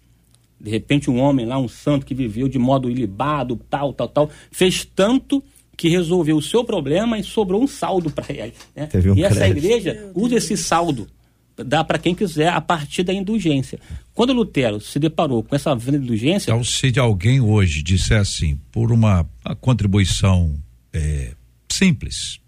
[0.60, 4.30] De repente, um homem lá, um santo que viveu de modo ilibado, tal, tal, tal,
[4.52, 5.44] fez tanto
[5.78, 8.54] que resolveu o seu problema e sobrou um saldo para ele.
[8.76, 8.90] Né?
[9.06, 9.58] Um e essa crédito.
[9.58, 11.08] igreja usa esse saldo,
[11.56, 13.80] dá para quem quiser a partir da indulgência.
[14.14, 16.50] Quando Lutero se deparou com essa venda de indulgência.
[16.50, 20.56] Então, se alguém hoje disser assim, por uma, uma contribuição
[20.92, 21.34] é,
[21.72, 22.40] simples,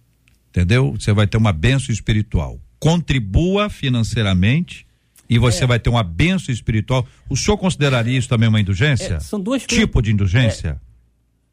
[0.49, 0.95] entendeu?
[0.99, 2.59] Você vai ter uma benção espiritual.
[2.79, 4.88] Contribua financeiramente
[5.29, 5.67] e você é.
[5.67, 7.05] vai ter uma benção espiritual.
[7.29, 9.15] O senhor consideraria isso também uma indulgência?
[9.15, 10.81] É, são duas tipo de indulgência?
[10.83, 10.89] É,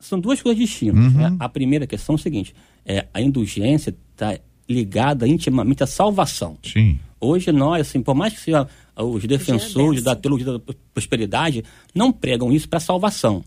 [0.01, 1.05] são duas coisas distintas.
[1.05, 1.11] Uhum.
[1.11, 1.37] Né?
[1.39, 6.57] A primeira questão é o seguinte: é, a indulgência está ligada intimamente à salvação.
[6.63, 6.99] Sim.
[7.21, 10.61] Hoje nós, assim, por mais que sejam os defensores da teologia da
[10.93, 13.45] prosperidade, não pregam isso para salvação.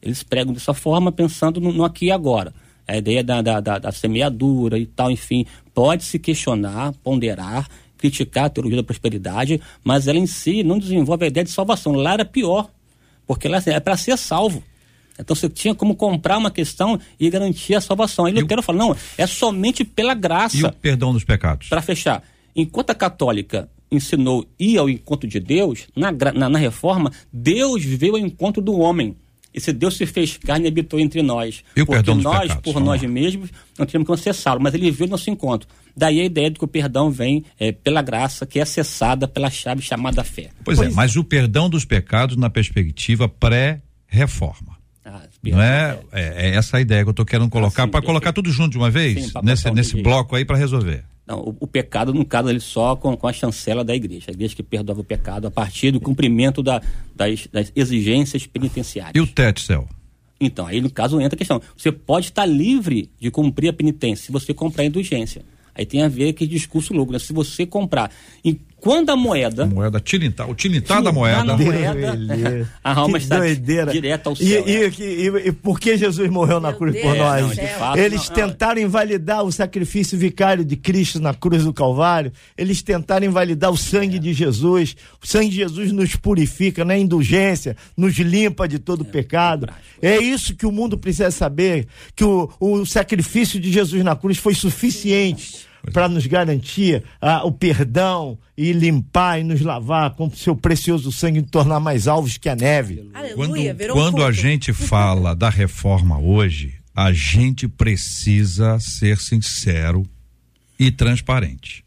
[0.00, 2.52] Eles pregam dessa forma pensando no, no aqui e agora.
[2.86, 8.44] A ideia da, da, da, da semeadura e tal, enfim, pode se questionar, ponderar, criticar
[8.44, 11.92] a teologia da prosperidade, mas ela em si não desenvolve a ideia de salvação.
[11.92, 12.70] Lá era pior,
[13.26, 14.62] porque ela é para ser salvo.
[15.18, 18.24] Então você tinha como comprar uma questão e garantir a salvação.
[18.24, 18.64] Aí Lutero o...
[18.64, 20.56] fala, não, é somente pela graça.
[20.56, 21.68] E o perdão dos pecados.
[21.68, 22.22] Para fechar,
[22.54, 28.12] enquanto a católica ensinou ir ao encontro de Deus, na, na, na reforma, Deus veio
[28.14, 29.16] ao encontro do homem.
[29.58, 31.64] Esse Deus se fez carne e habitou entre nós.
[31.76, 34.72] E o porque perdão dos nós, pecados, por nós mesmos, não tínhamos como acessá-lo, mas
[34.72, 35.68] ele veio nosso encontro.
[35.96, 39.50] Daí a ideia de que o perdão vem é, pela graça, que é acessada pela
[39.50, 40.50] chave chamada fé.
[40.64, 44.78] Pois, é, pois é, mas o perdão dos pecados na perspectiva pré-reforma.
[45.04, 48.00] Ah, não é, é, é, essa a ideia que eu estou querendo colocar, ah, para
[48.00, 51.04] colocar tudo junto de uma vez, sim, nesse, nesse bloco aí para resolver.
[51.28, 54.26] Não, o, o, pecado, no caso, ele só com, com, a chancela da igreja.
[54.28, 56.80] A igreja que perdoava o pecado a partir do cumprimento da,
[57.14, 59.14] das, das, exigências penitenciárias.
[59.14, 59.86] E o Tetzel?
[60.40, 61.60] Então, aí no caso entra a questão.
[61.76, 65.44] Você pode estar livre de cumprir a penitência se você comprar a indulgência.
[65.74, 67.18] Aí tem a ver com discurso louco, né?
[67.18, 68.10] Se você comprar
[68.42, 69.64] em quando a moeda.
[69.64, 71.44] A moeda tilintar, o tilintar da moeda.
[71.44, 73.90] Da moeda a alma está doideira.
[73.90, 74.46] direto ao céu.
[74.46, 74.92] E, né?
[74.98, 77.56] e, e, e, por que Jesus morreu na cruz Deus por nós?
[77.56, 82.32] Não, fato, Eles não, tentaram invalidar o sacrifício vicário de Cristo na cruz do Calvário.
[82.56, 84.20] Eles tentaram invalidar o sangue é.
[84.20, 84.94] de Jesus.
[85.22, 89.68] O sangue de Jesus nos purifica na indulgência, nos limpa de todo é, pecado.
[90.00, 94.14] É, é isso que o mundo precisa saber: que o, o sacrifício de Jesus na
[94.14, 100.30] cruz foi suficiente para nos garantir ah, o perdão e limpar e nos lavar com
[100.30, 103.08] seu precioso sangue e tornar mais alvos que a neve.
[103.14, 110.04] Aleluia, quando quando um a gente fala da reforma hoje, a gente precisa ser sincero
[110.78, 111.84] e transparente.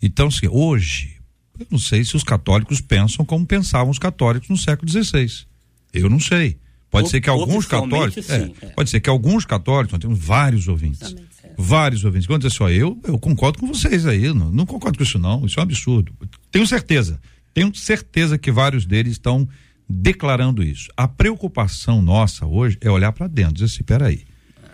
[0.00, 1.16] Então, se hoje,
[1.58, 5.46] eu não sei se os católicos pensam como pensavam os católicos no século XVI.
[5.92, 6.58] Eu não sei.
[6.90, 8.30] Pode o, ser que alguns católicos.
[8.30, 8.66] É, é.
[8.68, 11.14] Pode ser que alguns católicos, nós temos vários ouvintes
[11.56, 12.26] vários ouvintes.
[12.26, 14.32] Quando dizer só eu, eu concordo com vocês aí.
[14.32, 15.46] Não, não, concordo com isso, não.
[15.46, 16.12] Isso é um absurdo.
[16.50, 17.20] Tenho certeza.
[17.54, 19.48] Tenho certeza que vários deles estão
[19.88, 20.88] declarando isso.
[20.96, 24.24] A preocupação nossa hoje é olhar para dentro, dizer assim, peraí,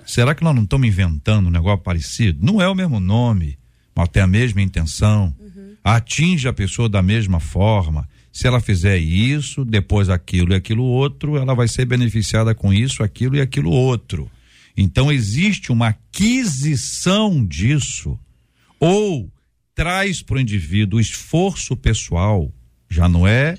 [0.07, 2.45] será que nós não estamos inventando um negócio parecido?
[2.45, 3.59] Não é o mesmo nome,
[3.95, 5.75] mas tem a mesma intenção, uhum.
[5.85, 8.09] atinge a pessoa da mesma forma.
[8.33, 13.03] Se ela fizer isso, depois aquilo e aquilo outro, ela vai ser beneficiada com isso,
[13.03, 14.31] aquilo e aquilo outro.
[14.77, 18.19] Então existe uma aquisição disso,
[18.81, 19.31] ou
[19.75, 22.53] traz para o indivíduo o esforço pessoal,
[22.89, 23.59] já não é,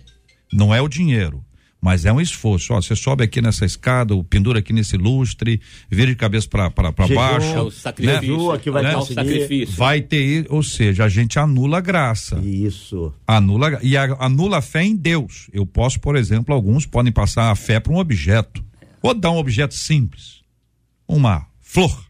[0.52, 1.44] não é o dinheiro,
[1.84, 2.74] mas é um esforço.
[2.74, 7.48] Ó, você sobe aqui nessa escada, pendura aqui nesse lustre, vira de cabeça para baixo.
[7.48, 8.52] É o sacrifício.
[8.52, 8.58] Né?
[8.60, 9.02] que vai, né?
[9.02, 9.76] sacrifício.
[9.76, 12.40] vai ter, ou seja, a gente anula a graça.
[12.40, 13.14] Isso.
[13.28, 15.50] Anula e a, anula a fé em Deus.
[15.52, 18.64] Eu posso, por exemplo, alguns podem passar a fé para um objeto.
[19.02, 20.43] Ou dar um objeto simples.
[21.08, 22.06] Uma flor,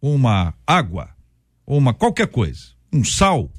[0.00, 1.10] uma água,
[1.66, 2.60] uma qualquer coisa,
[2.92, 3.50] um sal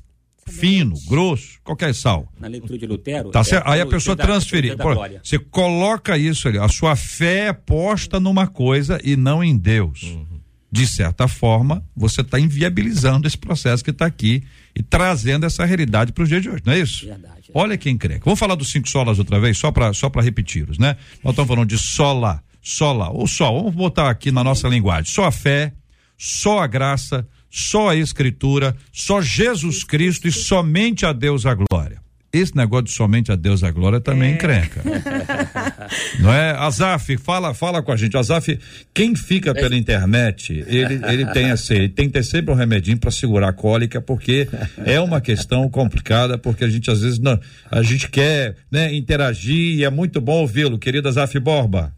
[0.48, 2.32] fino, grosso, qualquer sal.
[2.40, 3.32] Na leitura de Lutero.
[3.32, 3.68] Tá certo?
[3.68, 4.76] É, Aí a pessoa transferir.
[5.24, 10.04] Você coloca isso ali, a sua fé é posta numa coisa e não em Deus.
[10.04, 10.36] Uhum.
[10.72, 14.44] De certa forma, você está inviabilizando esse processo que está aqui
[14.76, 17.06] e trazendo essa realidade para os dias de hoje, não é isso?
[17.06, 17.50] Verdade.
[17.50, 17.52] É.
[17.54, 18.20] Olha quem crê.
[18.20, 20.98] Vamos falar dos cinco solas outra vez, só para só repeti-los, né?
[21.24, 25.26] Nós estamos falando de sola, sola, ou só, vamos botar aqui na nossa linguagem, só
[25.26, 25.72] a fé,
[26.18, 32.04] só a graça, só a Escritura, só Jesus Cristo e somente a Deus a glória.
[32.34, 34.34] Esse negócio de somente a Deus a glória também é.
[34.34, 34.82] encrenca.
[36.20, 36.52] Não é?
[36.52, 38.18] Azaf, fala, fala com a gente.
[38.18, 38.60] Azaf,
[38.94, 42.98] quem fica pela internet, ele, ele tem assim, ele tem que ter sempre um remedinho
[42.98, 44.50] para segurar a cólica, porque
[44.84, 47.40] é uma questão complicada, porque a gente às vezes não,
[47.72, 51.94] a gente quer, né, interagir e é muito bom ouvi-lo, querido Azaf Borba.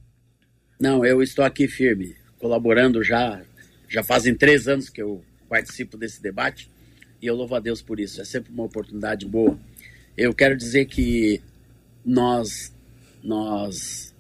[0.80, 3.42] Não, eu estou aqui firme, colaborando já,
[3.90, 6.70] já fazem três anos que eu participo desse debate
[7.20, 8.22] e eu louvo a Deus por isso.
[8.22, 9.58] É sempre uma oportunidade boa.
[10.16, 11.42] Eu quero dizer que
[12.06, 12.72] nós,
[13.24, 14.14] nós,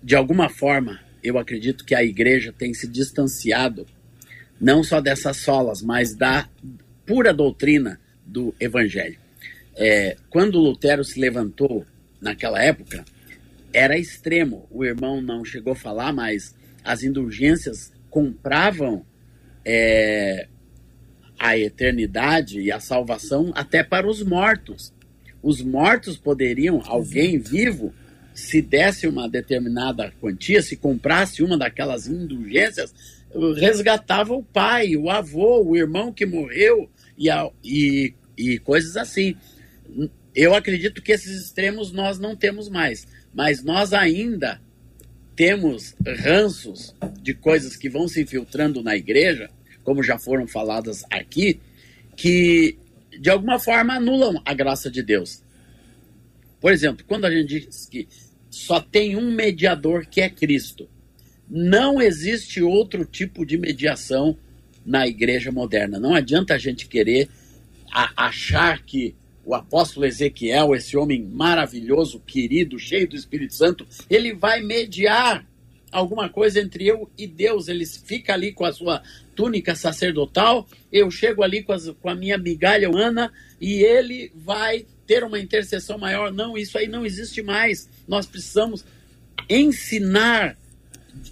[0.00, 3.86] de alguma forma, eu acredito que a igreja tem se distanciado
[4.60, 6.48] não só dessas solas, mas da
[7.04, 9.18] pura doutrina do evangelho.
[9.74, 11.84] É, quando Lutero se levantou
[12.20, 13.04] naquela época,
[13.76, 14.66] era extremo.
[14.70, 19.04] O irmão não chegou a falar, mas as indulgências compravam
[19.64, 20.48] é,
[21.38, 24.94] a eternidade e a salvação até para os mortos.
[25.42, 27.92] Os mortos poderiam, alguém vivo,
[28.34, 32.94] se desse uma determinada quantia, se comprasse uma daquelas indulgências,
[33.58, 37.28] resgatava o pai, o avô, o irmão que morreu e,
[37.62, 39.36] e, e coisas assim.
[40.34, 43.06] Eu acredito que esses extremos nós não temos mais,
[43.36, 44.60] mas nós ainda
[45.36, 45.94] temos
[46.24, 49.50] ranços de coisas que vão se infiltrando na igreja
[49.86, 51.60] como já foram faladas aqui,
[52.16, 52.76] que
[53.20, 55.44] de alguma forma anulam a graça de Deus.
[56.60, 58.08] Por exemplo, quando a gente diz que
[58.50, 60.90] só tem um mediador que é Cristo,
[61.48, 64.36] não existe outro tipo de mediação
[64.84, 66.00] na igreja moderna.
[66.00, 67.28] Não adianta a gente querer
[68.16, 69.14] achar que
[69.46, 75.46] o apóstolo Ezequiel, esse homem maravilhoso, querido, cheio do Espírito Santo, ele vai mediar
[75.92, 77.68] alguma coisa entre eu e Deus.
[77.68, 79.00] Ele fica ali com a sua
[79.36, 84.84] túnica sacerdotal, eu chego ali com, as, com a minha migalha humana e ele vai
[85.06, 86.32] ter uma intercessão maior.
[86.32, 87.88] Não, isso aí não existe mais.
[88.08, 88.84] Nós precisamos
[89.48, 90.58] ensinar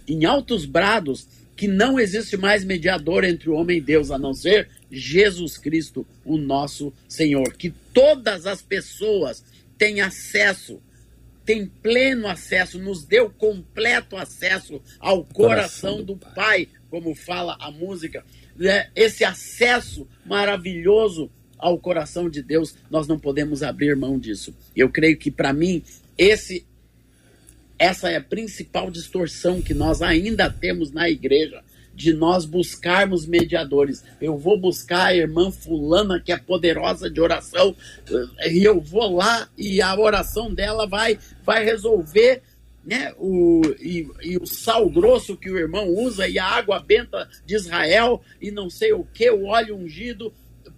[0.07, 4.35] em altos brados que não existe mais mediador entre o homem e Deus, a não
[4.35, 7.54] ser Jesus Cristo, o nosso Senhor.
[7.54, 9.44] Que todas as pessoas
[9.76, 10.80] têm acesso
[11.44, 16.33] tem pleno acesso, nos deu completo acesso ao coração, coração do, pai.
[16.35, 16.68] pai.
[16.90, 18.24] como fala a música.
[18.61, 24.54] É, esse acesso maravilhoso ao coração de Deus, nós não podemos abrir mão disso.
[24.74, 25.83] Eu creio que para mim
[26.16, 26.66] esse
[27.76, 31.63] essa é a principal distorção que nós ainda temos na igreja
[31.94, 34.04] de nós buscarmos mediadores.
[34.20, 37.74] Eu vou buscar a irmã fulana que é poderosa de oração
[38.46, 42.42] e eu vou lá e a oração dela vai vai resolver
[42.84, 47.28] né, o, e, e, o sal grosso que o irmão usa e a água benta
[47.47, 50.32] de Israel e não sei o que, o óleo ungido.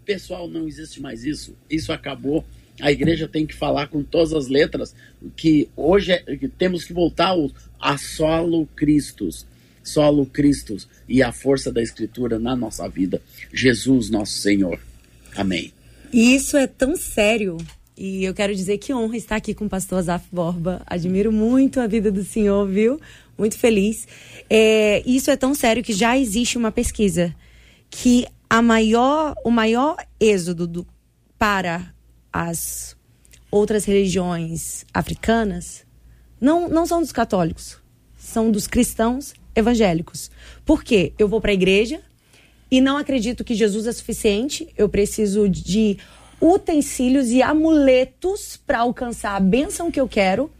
[0.04, 1.56] Pessoal, não existe mais isso.
[1.68, 2.44] Isso acabou.
[2.80, 4.94] A igreja tem que falar com todas as letras
[5.36, 7.50] que hoje é, que temos que voltar ao,
[7.80, 9.46] a solo Cristos
[9.86, 10.76] solo Cristo
[11.08, 13.22] e a força da Escritura na nossa vida.
[13.52, 14.78] Jesus, nosso Senhor.
[15.34, 15.72] Amém.
[16.12, 17.56] E isso é tão sério.
[17.96, 20.82] E eu quero dizer que honra estar aqui com o pastor Azaf Borba.
[20.86, 23.00] Admiro muito a vida do senhor, viu?
[23.38, 24.06] Muito feliz.
[24.50, 27.34] É, isso é tão sério que já existe uma pesquisa
[27.88, 30.86] que a maior, o maior êxodo do,
[31.38, 31.94] para
[32.32, 32.96] as
[33.50, 35.84] outras religiões africanas
[36.40, 37.78] não, não são dos católicos,
[38.16, 40.30] são dos cristãos evangélicos.
[40.64, 41.12] Por quê?
[41.18, 42.00] Eu vou para a igreja
[42.70, 45.98] e não acredito que Jesus é suficiente, eu preciso de
[46.40, 50.50] utensílios e amuletos para alcançar a bênção que eu quero.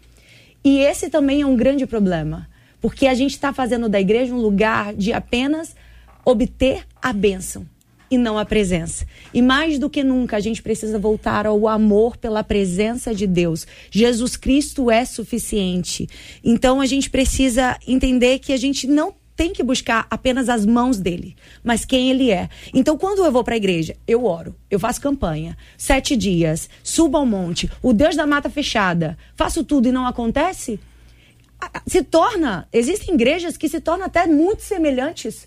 [0.64, 2.48] E esse também é um grande problema,
[2.80, 5.76] porque a gente está fazendo da igreja um lugar de apenas
[6.24, 7.66] obter a bênção
[8.10, 9.06] e não a presença.
[9.32, 13.66] E mais do que nunca, a gente precisa voltar ao amor pela presença de Deus.
[13.90, 16.08] Jesus Cristo é suficiente.
[16.42, 20.98] Então a gente precisa entender que a gente não tem que buscar apenas as mãos
[20.98, 22.48] dele, mas quem ele é.
[22.72, 27.18] Então, quando eu vou para a igreja, eu oro, eu faço campanha, sete dias, subo
[27.18, 30.80] ao monte, o Deus da mata fechada, faço tudo e não acontece,
[31.86, 35.46] se torna, existem igrejas que se tornam até muito semelhantes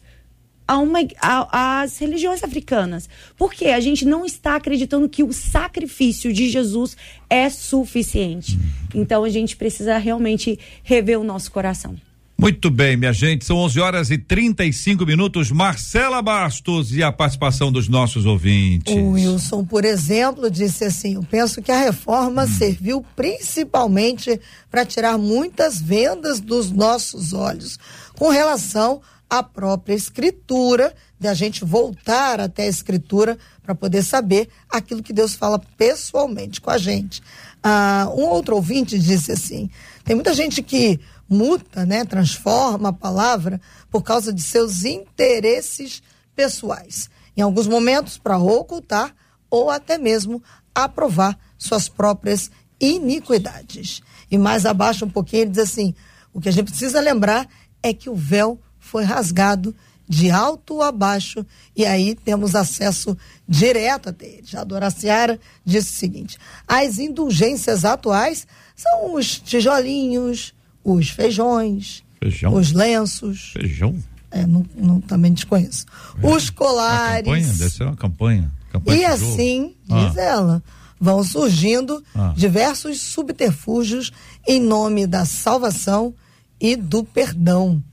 [0.70, 3.10] a uma, a, às religiões africanas.
[3.36, 6.96] Porque a gente não está acreditando que o sacrifício de Jesus
[7.28, 8.60] é suficiente.
[8.94, 11.96] Então a gente precisa realmente rever o nosso coração.
[12.38, 15.52] Muito bem, minha gente, são 11 horas e 35 minutos.
[15.52, 18.94] Marcela Bastos e a participação dos nossos ouvintes.
[18.94, 22.48] O Wilson, por exemplo, disse assim: Eu penso que a reforma hum.
[22.48, 24.40] serviu principalmente
[24.70, 27.78] para tirar muitas vendas dos nossos olhos
[28.16, 34.50] com relação à própria escritura, de a gente voltar até a escritura para poder saber
[34.70, 37.22] aquilo que Deus fala pessoalmente com a gente.
[37.62, 39.70] Ah, um outro ouvinte disse assim:
[40.04, 41.00] tem muita gente que
[41.30, 43.62] muta, né, transforma a palavra
[43.92, 46.02] por causa de seus interesses
[46.36, 47.10] pessoais.
[47.38, 49.14] Em alguns momentos, para ocultar
[49.50, 50.42] ou até mesmo
[50.74, 52.50] aprovar suas próprias
[52.80, 54.02] iniquidades.
[54.32, 55.94] E mais abaixo um pouquinho ele diz assim:
[56.34, 57.48] o que a gente precisa lembrar
[57.84, 58.60] é que o véu
[58.90, 59.76] foi rasgado
[60.08, 63.16] de alto a baixo e aí temos acesso
[63.48, 64.44] direto até ele.
[64.44, 66.38] Já a Dora Seara disse o seguinte:
[66.68, 72.54] as indulgências atuais são os tijolinhos, os feijões, Feijão.
[72.56, 73.52] os lenços.
[73.54, 73.96] Feijão?
[74.32, 75.86] É, não, não também desconheço.
[76.22, 76.28] É.
[76.28, 77.28] Os colares.
[77.28, 78.52] Uma campanha, deve ser uma campanha.
[78.72, 80.22] campanha e assim, diz ah.
[80.22, 80.64] ela,
[81.00, 82.34] vão surgindo ah.
[82.36, 84.12] diversos subterfúgios
[84.48, 86.16] em nome da salvação
[86.60, 87.84] e do perdão.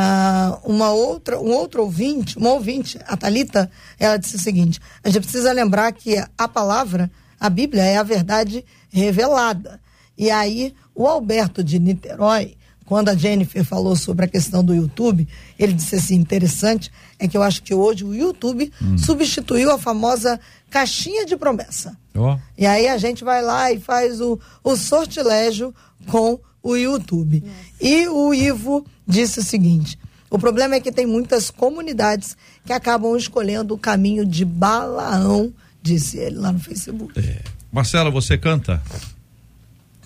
[0.00, 3.68] Ah, uma outra, um outro ouvinte, uma ouvinte, a Talita,
[3.98, 8.04] ela disse o seguinte: a gente precisa lembrar que a palavra, a Bíblia, é a
[8.04, 9.80] verdade revelada.
[10.16, 15.26] E aí, o Alberto de Niterói, quando a Jennifer falou sobre a questão do YouTube,
[15.58, 18.96] ele disse assim: interessante é que eu acho que hoje o YouTube hum.
[18.96, 20.38] substituiu a famosa
[20.70, 21.98] caixinha de promessa.
[22.14, 22.38] Oh.
[22.56, 25.74] E aí a gente vai lá e faz o, o sortilégio
[26.06, 27.42] com o YouTube.
[27.80, 29.98] E o Ivo disse o seguinte:
[30.30, 35.52] o problema é que tem muitas comunidades que acabam escolhendo o caminho de Balaão,
[35.82, 37.18] disse ele lá no Facebook.
[37.18, 37.42] É.
[37.72, 38.82] Marcela, você canta?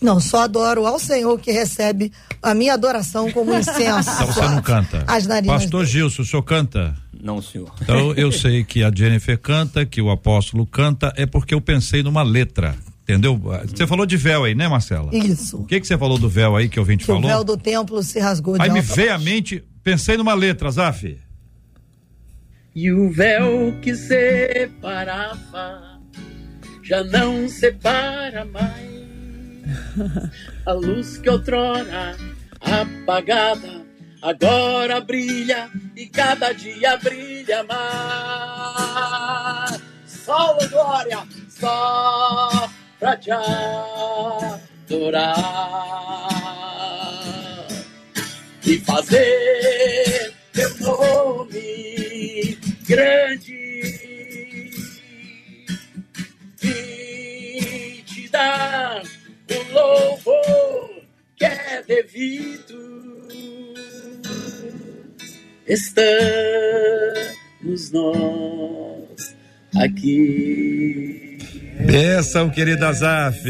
[0.00, 4.10] Não, só adoro ao Senhor que recebe a minha adoração como incenso.
[4.10, 5.04] Então você não canta.
[5.06, 5.92] As narinas Pastor dele.
[5.92, 6.96] Gilson, o senhor canta?
[7.22, 7.72] Não, senhor.
[7.80, 12.02] Então eu sei que a Jennifer canta, que o apóstolo canta, é porque eu pensei
[12.02, 12.76] numa letra.
[13.02, 13.40] Entendeu?
[13.66, 15.10] Você falou de véu aí, né, Marcela?
[15.12, 15.58] Isso.
[15.58, 17.22] O que que você falou do véu aí que o ouvinte que falou?
[17.22, 20.70] O véu do templo se rasgou de Aí me veio à mente, pensei numa letra,
[20.70, 21.18] Zaf.
[22.74, 26.00] E o véu que separava
[26.82, 28.92] já não separa mais
[30.64, 32.16] a luz que outrora
[32.60, 33.82] apagada
[34.22, 38.62] agora brilha e cada dia brilha mais.
[40.06, 42.70] Sol glória, só
[43.02, 44.86] pra te adorar
[48.64, 53.52] e fazer teu nome grande
[56.62, 61.02] e te dar o louvor
[61.34, 63.26] que é devido.
[65.66, 66.30] Estamos
[67.90, 69.34] nós
[69.74, 71.31] aqui.
[71.84, 73.42] Benção, querida Zaf.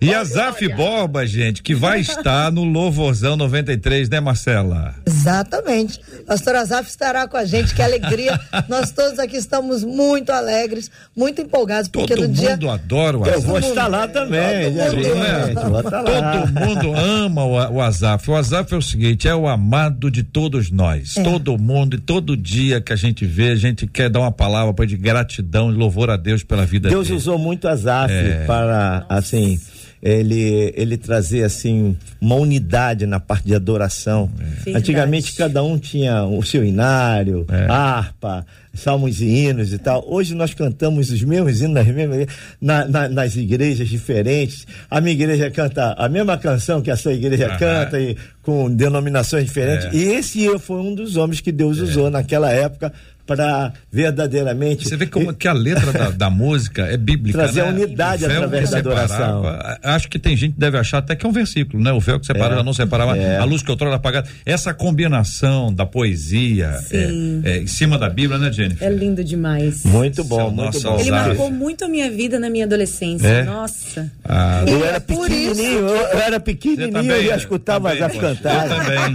[0.00, 4.94] E a Zaf Borba, gente, que vai estar no Louvorzão 93, né, Marcela?
[5.04, 5.98] Exatamente.
[6.24, 8.38] Pastor Azaf estará com a gente, que alegria.
[8.68, 12.72] Nós todos aqui estamos muito alegres, muito empolgados, porque Todo no mundo dia.
[12.74, 13.36] adora o Azaf.
[13.38, 15.54] Eu vou estar lá também, Todo, mundo, né?
[15.54, 18.30] Todo mundo ama o, o Azaf.
[18.30, 21.16] O Azaf é o seguinte: é o amado de todos nós.
[21.16, 21.24] É.
[21.24, 24.86] Todo mundo e todo dia que a gente vê, a gente quer dar uma palavra
[24.86, 27.16] de gratidão e louvor a Deus pela vida Deus dele.
[27.16, 28.44] Deus usou muito Azaf é.
[28.46, 29.58] para, assim
[30.02, 34.30] ele, ele trazer assim uma unidade na parte de adoração.
[34.36, 34.76] Verdade.
[34.76, 40.04] Antigamente cada um tinha o seu inário, harpa, salmos e hinos e tal.
[40.08, 42.26] Hoje nós cantamos os mesmos hinos nas, mesmas,
[42.60, 44.66] na- na- nas igrejas diferentes.
[44.90, 47.58] A minha igreja canta a mesma canção que a sua igreja Aham.
[47.58, 49.86] canta e com denominações diferentes.
[49.86, 49.96] É.
[49.96, 52.92] E esse foi um dos homens que Deus usou naquela época
[53.28, 57.68] para verdadeiramente Você vê como que a letra da, da música é bíblica, Trazer né?
[57.68, 59.42] a unidade O véu através que da adoração.
[59.82, 61.92] Acho que tem gente que deve achar até que é um versículo, né?
[61.92, 62.64] O véu que separava, É.
[62.64, 63.36] não separava, É.
[63.38, 64.26] a luz que outrora apagada.
[64.46, 67.08] Essa combinação da poesia é,
[67.44, 68.86] é, em cima da Bíblia, né, Jennifer?
[68.88, 69.84] É lindo demais.
[69.84, 71.00] muito bom, Seu muito nosso bom.
[71.00, 73.26] Ele marcou muito a minha vida na minha adolescência.
[73.28, 73.44] É?
[73.44, 74.10] Nossa.
[74.24, 78.04] Ah, Eu E era é pequenininho, eu, eu era pequenininho, também, eu já escutava Também,
[78.04, 78.66] as cantar.
[78.66, 79.14] Eu também.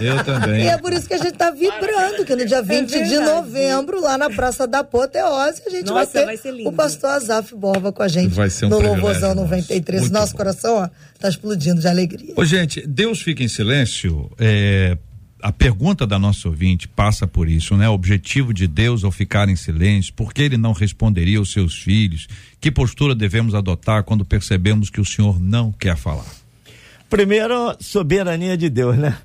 [0.00, 0.62] Eu também.
[0.62, 4.00] E é por isso que a gente tá vibrando, que no dia 20 de novembro,
[4.00, 6.68] lá na Praça da Apoteose, a gente Nossa, vai ter vai ser lindo.
[6.68, 9.42] o pastor Azaf Borba com a gente Vai ser um no Louvorzão nosso.
[9.48, 10.00] 93.
[10.02, 10.38] Muito Nosso bom.
[10.38, 10.88] coração, ó,
[11.18, 12.34] tá explodindo de alegria.
[12.36, 14.30] Ô, gente, Deus fica em silêncio.
[14.38, 14.96] é,
[15.42, 17.88] a pergunta da nossa ouvinte passa por isso, né?
[17.88, 21.74] O objetivo de Deus ao ficar em silêncio, por que ele não responderia aos seus
[21.82, 22.28] filhos?
[22.60, 26.26] Que postura devemos adotar quando percebemos que o Senhor não quer falar?
[27.10, 29.18] Primeiro, soberania de Deus, né?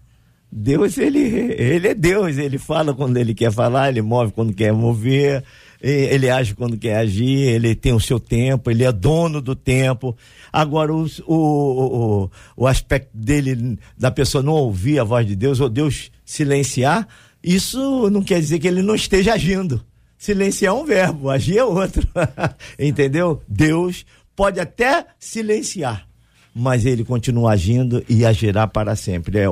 [0.51, 4.71] Deus, ele, ele é Deus, ele fala quando ele quer falar, ele move quando quer
[4.71, 5.43] mover,
[5.81, 10.15] ele age quando quer agir, ele tem o seu tempo, ele é dono do tempo.
[10.51, 15.59] Agora, o, o, o, o aspecto dele, da pessoa não ouvir a voz de Deus,
[15.59, 17.07] ou Deus silenciar,
[17.43, 19.83] isso não quer dizer que ele não esteja agindo.
[20.17, 22.07] Silenciar é um verbo, agir é outro.
[22.79, 23.41] Entendeu?
[23.47, 26.07] Deus pode até silenciar,
[26.55, 29.39] mas ele continua agindo e agirá para sempre.
[29.39, 29.47] É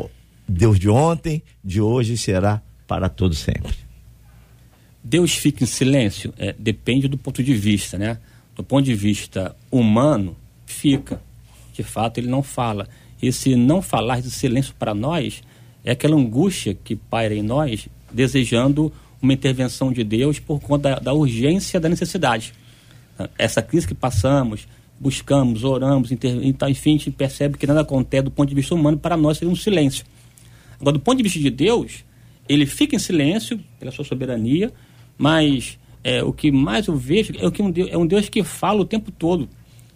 [0.47, 3.73] Deus de ontem, de hoje e será para todo sempre.
[5.03, 6.33] Deus fica em silêncio?
[6.37, 8.17] É, depende do ponto de vista, né?
[8.55, 10.35] Do ponto de vista humano,
[10.65, 11.21] fica.
[11.73, 12.87] De fato, ele não fala.
[13.21, 15.43] Esse não falar de silêncio para nós
[15.83, 18.91] é aquela angústia que paira em nós, desejando
[19.21, 22.53] uma intervenção de Deus por conta da, da urgência da necessidade.
[23.37, 24.67] Essa crise que passamos,
[24.99, 26.39] buscamos, oramos, inter...
[26.43, 29.37] então, enfim, a gente percebe que nada acontece do ponto de vista humano, para nós
[29.37, 30.05] seria um silêncio.
[30.79, 32.03] Agora, do ponto de vista de Deus,
[32.47, 34.71] ele fica em silêncio pela sua soberania,
[35.17, 38.43] mas é, o que mais eu vejo é, que um Deus, é um Deus que
[38.43, 39.49] fala o tempo todo,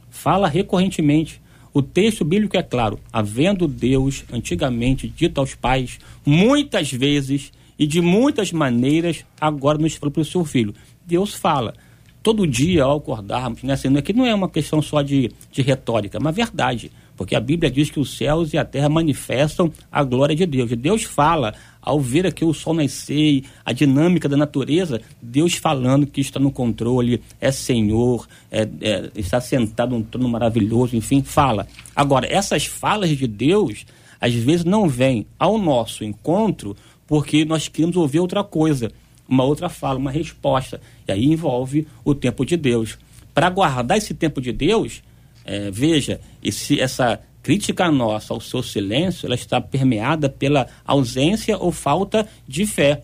[0.10, 1.42] fala recorrentemente.
[1.72, 8.02] O texto bíblico é claro, havendo Deus antigamente dito aos pais, muitas vezes e de
[8.02, 10.74] muitas maneiras, agora nos falou para o seu filho.
[11.06, 11.76] Deus fala
[12.22, 13.74] todo dia ao acordarmos, né?
[13.74, 16.92] Assim, aqui não é uma questão só de, de retórica, é uma verdade.
[17.20, 20.72] Porque a Bíblia diz que os céus e a terra manifestam a glória de Deus.
[20.72, 26.08] E Deus fala, ao ver aqui o sol nascer, a dinâmica da natureza, Deus falando
[26.08, 31.68] que está no controle, é Senhor, é, é, está sentado num trono maravilhoso, enfim, fala.
[31.94, 33.86] Agora, essas falas de Deus,
[34.22, 36.74] às vezes não vêm ao nosso encontro
[37.06, 38.94] porque nós queremos ouvir outra coisa
[39.28, 40.80] uma outra fala, uma resposta.
[41.06, 42.98] E aí envolve o tempo de Deus.
[43.34, 45.04] Para guardar esse tempo de Deus,
[45.50, 51.72] é, veja, esse, essa crítica nossa ao seu silêncio, ela está permeada pela ausência ou
[51.72, 53.02] falta de fé.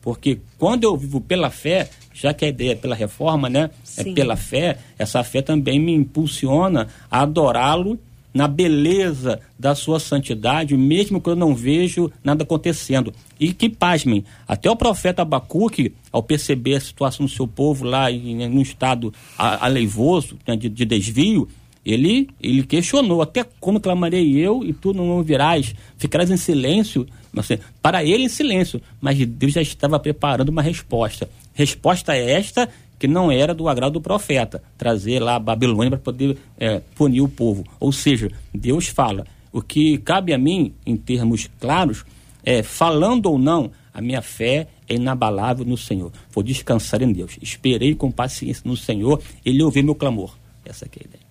[0.00, 3.70] Porque quando eu vivo pela fé, já que a ideia é pela reforma, né?
[3.96, 4.14] É Sim.
[4.14, 7.98] pela fé, essa fé também me impulsiona a adorá-lo
[8.34, 13.12] na beleza da sua santidade, mesmo quando eu não vejo nada acontecendo.
[13.38, 18.10] E que pasmem, até o profeta Abacuque, ao perceber a situação do seu povo lá
[18.10, 21.46] em, em um estado a- aleivoso, né, de, de desvio,
[21.84, 27.06] ele, ele questionou, até quando clamarei eu e tu não ouvirás, ficarás em silêncio,
[27.36, 31.28] assim, para ele em silêncio, mas Deus já estava preparando uma resposta.
[31.54, 32.68] Resposta esta
[32.98, 37.20] que não era do agrado do profeta, trazer lá a Babilônia para poder é, punir
[37.20, 37.64] o povo.
[37.80, 39.26] Ou seja, Deus fala.
[39.52, 42.04] O que cabe a mim, em termos claros,
[42.44, 46.12] é, falando ou não, a minha fé é inabalável no Senhor.
[46.30, 47.36] Vou descansar em Deus.
[47.42, 50.36] Esperei com paciência no Senhor, Ele ouviu meu clamor.
[50.64, 51.21] Essa é a ideia.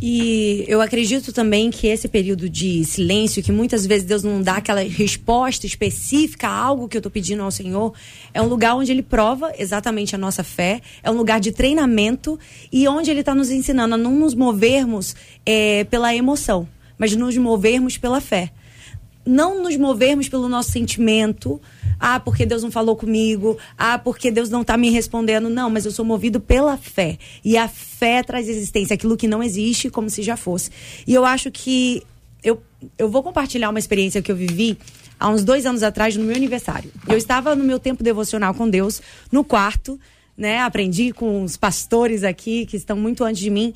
[0.00, 4.56] E eu acredito também que esse período de silêncio, que muitas vezes Deus não dá
[4.56, 7.94] aquela resposta específica a algo que eu estou pedindo ao Senhor,
[8.34, 12.38] é um lugar onde Ele prova exatamente a nossa fé, é um lugar de treinamento
[12.70, 15.16] e onde Ele está nos ensinando a não nos movermos
[15.46, 16.68] eh, pela emoção,
[16.98, 18.52] mas nos movermos pela fé
[19.26, 21.60] não nos movermos pelo nosso sentimento.
[21.98, 23.56] Ah, porque Deus não falou comigo.
[23.76, 25.48] Ah, porque Deus não está me respondendo.
[25.48, 27.18] Não, mas eu sou movido pela fé.
[27.44, 30.70] E a fé traz existência, aquilo que não existe, como se já fosse.
[31.06, 32.02] E eu acho que
[32.42, 32.62] eu,
[32.98, 34.78] eu vou compartilhar uma experiência que eu vivi
[35.18, 36.90] há uns dois anos atrás, no meu aniversário.
[37.08, 39.00] Eu estava no meu tempo devocional com Deus,
[39.32, 39.98] no quarto,
[40.36, 40.60] né?
[40.60, 43.72] Aprendi com os pastores aqui, que estão muito antes de mim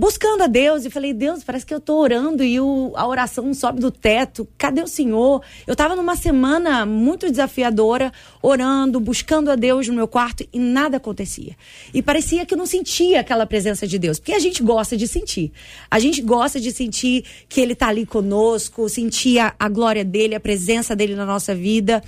[0.00, 3.52] buscando a Deus e falei, Deus, parece que eu tô orando e o, a oração
[3.52, 4.48] sobe do teto.
[4.56, 5.42] Cadê o Senhor?
[5.66, 10.96] Eu tava numa semana muito desafiadora, orando, buscando a Deus no meu quarto e nada
[10.96, 11.54] acontecia.
[11.92, 15.06] E parecia que eu não sentia aquela presença de Deus, porque a gente gosta de
[15.06, 15.52] sentir.
[15.90, 20.34] A gente gosta de sentir que ele tá ali conosco, sentir a, a glória dele,
[20.34, 22.02] a presença dele na nossa vida,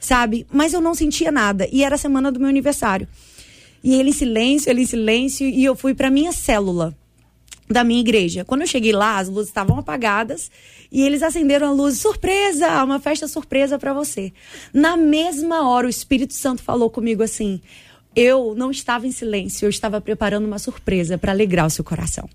[0.00, 0.46] sabe?
[0.50, 3.06] Mas eu não sentia nada e era a semana do meu aniversário.
[3.84, 6.96] E ele em silêncio, ele em silêncio e eu fui para minha célula
[7.68, 8.44] da minha igreja.
[8.44, 10.50] Quando eu cheguei lá, as luzes estavam apagadas
[10.90, 11.98] e eles acenderam a luz.
[11.98, 12.82] Surpresa!
[12.84, 14.32] Uma festa surpresa para você.
[14.72, 17.60] Na mesma hora, o Espírito Santo falou comigo assim:
[18.14, 22.28] eu não estava em silêncio, eu estava preparando uma surpresa para alegrar o seu coração.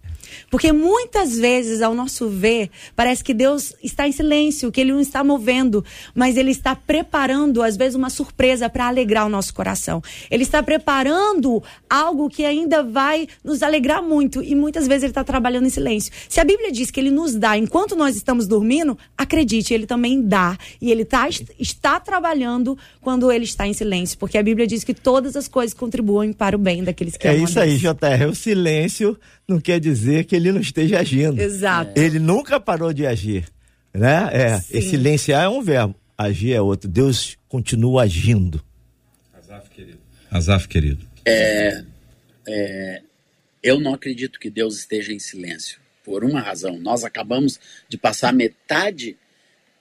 [0.50, 5.00] Porque muitas vezes, ao nosso ver, parece que Deus está em silêncio, que Ele não
[5.00, 10.02] está movendo, mas Ele está preparando, às vezes, uma surpresa para alegrar o nosso coração.
[10.30, 15.24] Ele está preparando algo que ainda vai nos alegrar muito, e muitas vezes Ele está
[15.24, 16.12] trabalhando em silêncio.
[16.30, 20.22] Se a Bíblia diz que Ele nos dá enquanto nós estamos dormindo, acredite, Ele também
[20.22, 20.58] dá.
[20.82, 21.28] E Ele tá,
[21.60, 25.74] está trabalhando quando Ele está em silêncio, porque a Bíblia diz que todas as coisas
[25.74, 28.30] contribuem para o bem daqueles que É isso aí, JR.
[28.30, 29.18] O silêncio
[29.48, 31.40] não quer dizer que ele não esteja agindo.
[31.40, 32.00] Exato.
[32.00, 33.46] Ele nunca parou de agir.
[33.94, 34.30] Né?
[34.32, 36.90] É, e silenciar é um verbo, agir é outro.
[36.90, 38.64] Deus continua agindo.
[39.34, 40.00] Azaf, querido.
[40.30, 41.06] Azaf, querido.
[41.26, 41.84] É,
[42.48, 43.02] é,
[43.62, 45.80] eu não acredito que Deus esteja em silêncio.
[46.04, 46.80] Por uma razão.
[46.80, 49.18] Nós acabamos de passar metade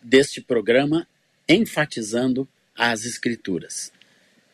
[0.02, 1.06] deste programa
[1.48, 3.92] enfatizando as escrituras.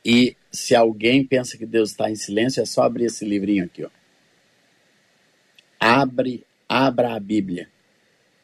[0.04, 3.84] E se alguém pensa que Deus está em silêncio, é só abrir esse livrinho aqui,
[3.84, 3.90] ó.
[5.78, 7.68] Abre, abra a Bíblia,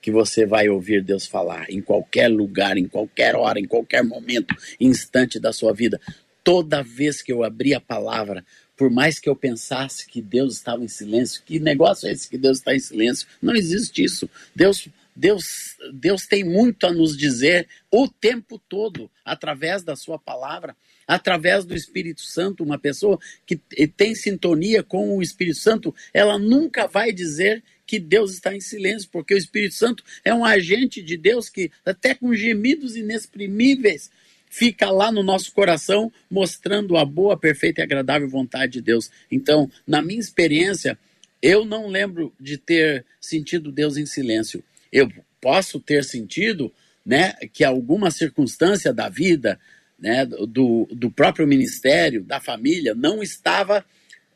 [0.01, 4.55] que você vai ouvir Deus falar em qualquer lugar, em qualquer hora, em qualquer momento,
[4.81, 6.01] instante da sua vida.
[6.45, 8.45] Toda vez que eu abri a palavra,
[8.77, 12.37] por mais que eu pensasse que Deus estava em silêncio, que negócio é esse que
[12.37, 13.29] Deus está em silêncio?
[13.41, 14.29] Não existe isso.
[14.55, 20.75] Deus Deus, Deus tem muito a nos dizer o tempo todo, através da Sua palavra,
[21.15, 22.65] através do Espírito Santo.
[22.65, 23.57] Uma pessoa que
[23.87, 29.09] tem sintonia com o Espírito Santo, ela nunca vai dizer que Deus está em silêncio,
[29.13, 34.11] porque o Espírito Santo é um agente de Deus que, até com gemidos inexprimíveis,
[34.49, 39.11] fica lá no nosso coração, mostrando a boa, perfeita e agradável vontade de Deus.
[39.31, 40.99] Então, na minha experiência,
[41.41, 45.11] eu não lembro de ter sentido Deus em silêncio eu
[45.41, 46.71] posso ter sentido
[47.05, 49.59] né, que alguma circunstância da vida,
[50.03, 53.85] né, do, do próprio ministério, da família, não estava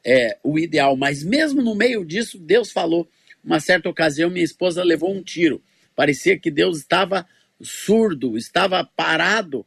[0.04, 0.96] é, o ideal.
[0.96, 3.08] Mas mesmo no meio disso, Deus falou.
[3.42, 5.60] Uma certa ocasião, minha esposa levou um tiro.
[5.94, 7.26] Parecia que Deus estava
[7.60, 9.66] surdo, estava parado.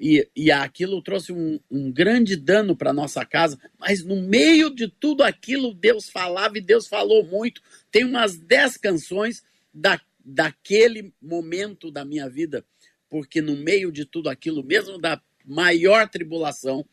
[0.00, 3.58] E, e aquilo trouxe um, um grande dano para nossa casa.
[3.78, 7.60] Mas no meio de tudo aquilo, Deus falava e Deus falou muito.
[7.92, 12.64] Tem umas dez canções da, daquele momento da minha vida,
[13.08, 16.84] porque no meio de tudo aquilo, mesmo da maior tribulação,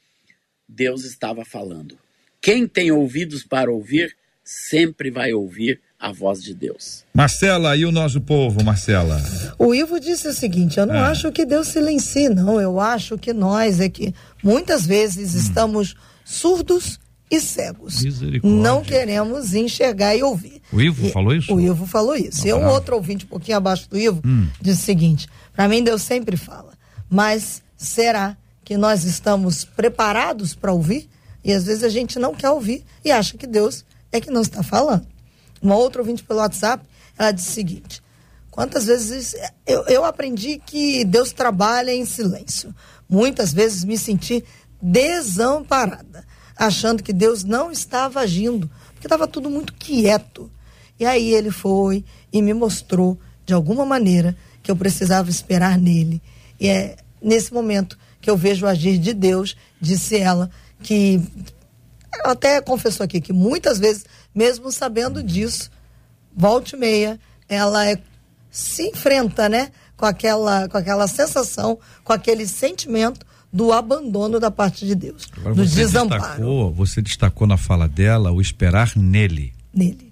[0.67, 1.97] Deus estava falando.
[2.41, 7.03] Quem tem ouvidos para ouvir, sempre vai ouvir a voz de Deus.
[7.13, 9.21] Marcela, e o nosso povo, Marcela?
[9.57, 11.09] O Ivo disse o seguinte: eu não ah.
[11.09, 12.61] acho que Deus silencie, não.
[12.61, 15.39] Eu acho que nós é que muitas vezes hum.
[15.39, 16.99] estamos surdos
[17.31, 18.03] e cegos.
[18.43, 20.61] Não queremos enxergar e ouvir.
[20.71, 21.55] O Ivo e, falou isso?
[21.55, 22.47] O Ivo falou isso.
[22.47, 24.47] e um outro ouvinte, um pouquinho abaixo do Ivo, hum.
[24.61, 26.73] disse o seguinte: para mim, Deus sempre fala,
[27.09, 31.07] mas será que nós estamos preparados para ouvir?
[31.43, 34.41] E às vezes a gente não quer ouvir e acha que Deus é que não
[34.41, 35.07] está falando.
[35.61, 36.83] Uma outra ouvinte pelo WhatsApp,
[37.17, 38.03] ela disse o seguinte:
[38.49, 39.35] quantas vezes
[39.65, 42.75] eu, eu aprendi que Deus trabalha em silêncio.
[43.07, 44.43] Muitas vezes me senti
[44.81, 50.49] desamparada achando que Deus não estava agindo, porque estava tudo muito quieto.
[50.99, 56.21] E aí ele foi e me mostrou, de alguma maneira, que eu precisava esperar nele.
[56.59, 60.49] E é nesse momento que eu vejo agir de Deus, disse ela,
[60.81, 61.21] que
[62.11, 64.03] ela até confessou aqui que muitas vezes,
[64.33, 65.69] mesmo sabendo disso,
[66.35, 67.99] volte meia, ela é,
[68.49, 73.23] se enfrenta, né, com aquela, com aquela sensação, com aquele sentimento
[73.53, 76.23] do abandono da parte de Deus, Agora do você desamparo.
[76.23, 79.53] Destacou, você destacou na fala dela o esperar nele.
[79.71, 80.11] Nele.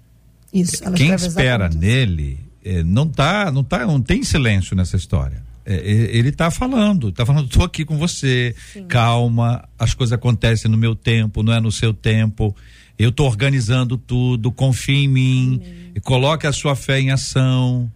[0.52, 0.88] Isso.
[0.92, 5.42] Quem espera nele é, não tá, não tá, não tem silêncio nessa história.
[5.66, 8.86] É, ele está falando, está falando, estou aqui com você, Sim.
[8.86, 12.54] calma, as coisas acontecem no meu tempo, não é no seu tempo.
[12.98, 15.62] Eu estou organizando tudo, confie em mim,
[15.94, 17.90] e coloque a sua fé em ação.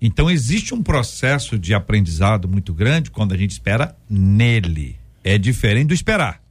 [0.00, 4.96] Então existe um processo de aprendizado muito grande quando a gente espera nele.
[5.24, 6.42] É diferente do esperar.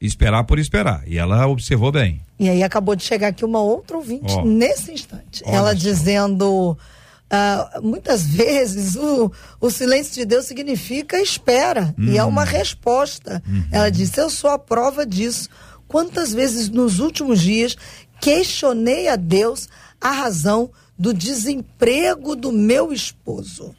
[0.00, 1.02] Esperar por esperar.
[1.06, 2.20] E ela observou bem.
[2.38, 4.44] E aí acabou de chegar aqui uma outra ouvinte oh.
[4.44, 5.42] nesse instante.
[5.44, 6.78] Ela dizendo.
[7.26, 12.48] Uh, muitas vezes o, o silêncio de Deus significa espera e é uma uhum.
[12.48, 13.42] resposta.
[13.46, 13.64] Uhum.
[13.72, 15.48] Ela disse: Eu sou a prova disso.
[15.88, 17.76] Quantas vezes nos últimos dias
[18.20, 19.68] questionei a Deus
[20.00, 23.74] a razão do desemprego do meu esposo.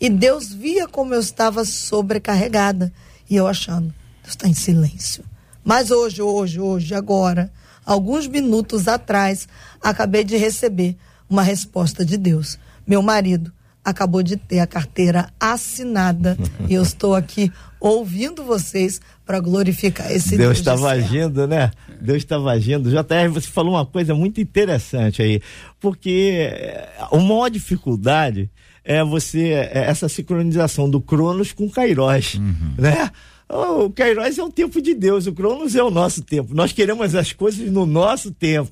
[0.00, 2.92] E Deus via como eu estava sobrecarregada.
[3.28, 5.24] E eu achando, Deus está em silêncio.
[5.64, 7.50] Mas hoje, hoje, hoje, agora,
[7.84, 9.48] alguns minutos atrás,
[9.80, 10.96] acabei de receber
[11.28, 12.58] uma resposta de Deus.
[12.86, 13.52] Meu marido
[13.84, 20.36] acabou de ter a carteira assinada e eu estou aqui ouvindo vocês para glorificar esse
[20.38, 21.70] Deus estava agindo, né?
[22.00, 22.90] Deus estava agindo.
[22.90, 25.40] JR, você falou uma coisa muito interessante aí,
[25.78, 26.50] porque
[26.98, 28.50] a maior dificuldade
[28.82, 32.74] é você é essa sincronização do Cronos com o Kairos, uhum.
[32.78, 33.10] né?
[33.48, 36.54] O Kairos é o tempo de Deus, o Cronos é o nosso tempo.
[36.54, 38.70] Nós queremos as coisas no nosso tempo.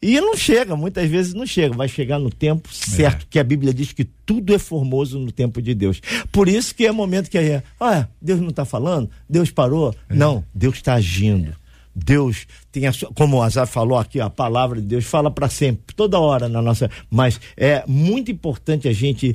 [0.00, 3.26] E não chega, muitas vezes não chega, vai chegar no tempo certo, é.
[3.30, 6.00] que a Bíblia diz que tudo é formoso no tempo de Deus.
[6.30, 9.94] Por isso que é momento que aí, ah, Deus não está falando, Deus parou.
[10.08, 10.14] É.
[10.14, 11.54] Não, Deus está agindo.
[11.96, 15.48] Deus tem a sua, como o Azar falou aqui, a palavra de Deus fala para
[15.48, 19.34] sempre, toda hora na nossa, mas é muito importante a gente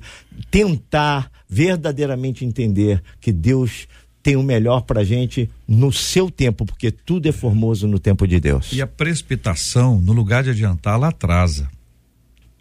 [0.51, 3.88] tentar verdadeiramente entender que Deus
[4.24, 8.39] tem o melhor para gente no seu tempo, porque tudo é formoso no tempo de
[8.39, 8.72] Deus.
[8.72, 11.69] E a precipitação, no lugar de adiantar, ela atrasa.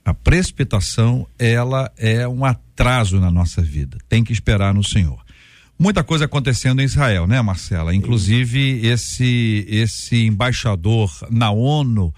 [0.04, 3.98] A precipitação, ela é um atraso na nossa vida.
[4.08, 5.22] Tem que esperar no Senhor.
[5.78, 7.94] Muita coisa acontecendo em Israel, né, Marcela?
[7.94, 12.12] Inclusive esse esse embaixador na ONU,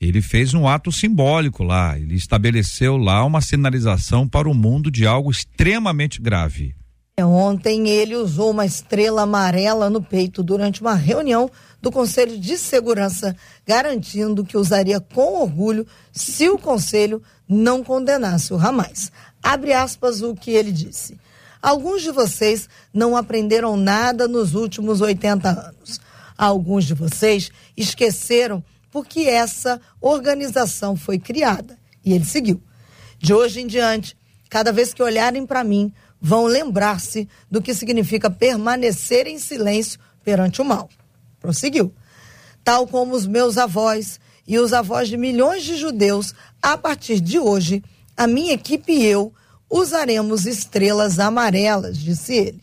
[0.00, 1.98] ele fez um ato simbólico lá.
[1.98, 6.74] Ele estabeleceu lá uma sinalização para o mundo de algo extremamente grave.
[7.20, 11.50] Ontem ele usou uma estrela amarela no peito durante uma reunião
[11.80, 13.36] do Conselho de Segurança,
[13.66, 19.12] garantindo que usaria com orgulho se o Conselho não condenasse o Hamas.
[19.42, 21.18] Abre aspas o que ele disse.
[21.60, 26.00] Alguns de vocês não aprenderam nada nos últimos 80 anos.
[26.36, 31.78] Alguns de vocês esqueceram porque essa organização foi criada.
[32.04, 32.60] E ele seguiu.
[33.18, 34.16] De hoje em diante,
[34.48, 35.92] cada vez que olharem para mim,
[36.22, 40.88] vão lembrar-se do que significa permanecer em silêncio perante o mal.
[41.40, 41.92] Prosseguiu.
[42.62, 47.40] Tal como os meus avós e os avós de milhões de judeus, a partir de
[47.40, 47.82] hoje,
[48.16, 49.32] a minha equipe e eu
[49.68, 52.60] usaremos estrelas amarelas, disse ele.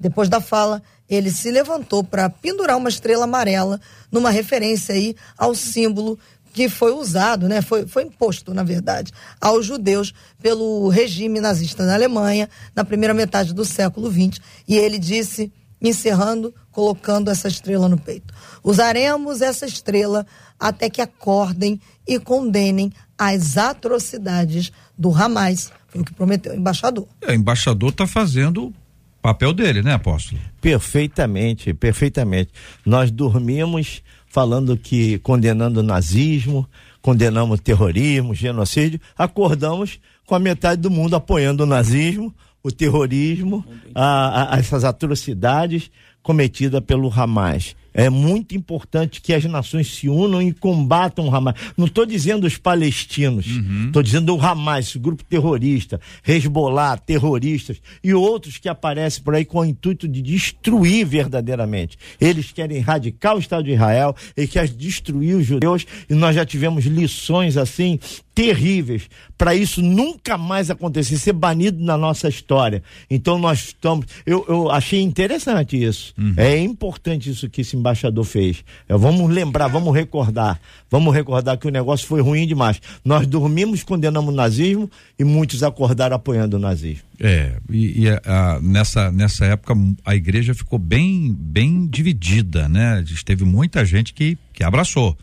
[0.00, 3.78] Depois da fala, ele se levantou para pendurar uma estrela amarela,
[4.10, 6.18] numa referência aí ao símbolo
[6.56, 11.92] que foi usado, né, foi, foi imposto, na verdade, aos judeus pelo regime nazista na
[11.92, 14.40] Alemanha na primeira metade do século XX.
[14.66, 15.52] E ele disse,
[15.82, 18.32] encerrando, colocando essa estrela no peito:
[18.64, 20.26] Usaremos essa estrela
[20.58, 21.78] até que acordem
[22.08, 27.06] e condenem as atrocidades do Hamas foi o que prometeu o embaixador.
[27.20, 28.74] É, o embaixador está fazendo o
[29.20, 30.40] papel dele, né, apóstolo?
[30.58, 32.50] Perfeitamente, perfeitamente.
[32.84, 34.02] Nós dormimos
[34.36, 36.68] falando que condenando o nazismo,
[37.00, 43.64] condenamos terrorismo, genocídio, acordamos com a metade do mundo apoiando o nazismo, o terrorismo,
[43.94, 45.90] a, a, essas atrocidades
[46.22, 47.74] cometidas pelo Hamas.
[47.96, 51.54] É muito importante que as nações se unam e combatam o Hamas.
[51.78, 54.02] Não estou dizendo os palestinos, estou uhum.
[54.02, 59.60] dizendo o Hamas, esse grupo terrorista, Hezbollah, terroristas e outros que aparecem por aí com
[59.60, 61.96] o intuito de destruir verdadeiramente.
[62.20, 66.44] Eles querem erradicar o Estado de Israel, eles querem destruir os judeus e nós já
[66.44, 67.98] tivemos lições assim
[68.36, 69.08] terríveis
[69.38, 72.82] para isso nunca mais acontecer, ser banido na nossa história.
[73.10, 74.04] Então nós estamos.
[74.26, 76.12] Eu, eu achei interessante isso.
[76.18, 76.34] Uhum.
[76.36, 78.62] É importante isso que esse embaixador fez.
[78.86, 80.60] É, vamos lembrar, vamos recordar.
[80.90, 82.80] Vamos recordar que o negócio foi ruim demais.
[83.02, 87.04] Nós dormimos, condenamos o nazismo e muitos acordaram apoiando o nazismo.
[87.18, 89.74] É, e, e a, nessa, nessa época
[90.04, 93.02] a igreja ficou bem, bem dividida, né?
[93.24, 95.16] Teve muita gente que, que abraçou.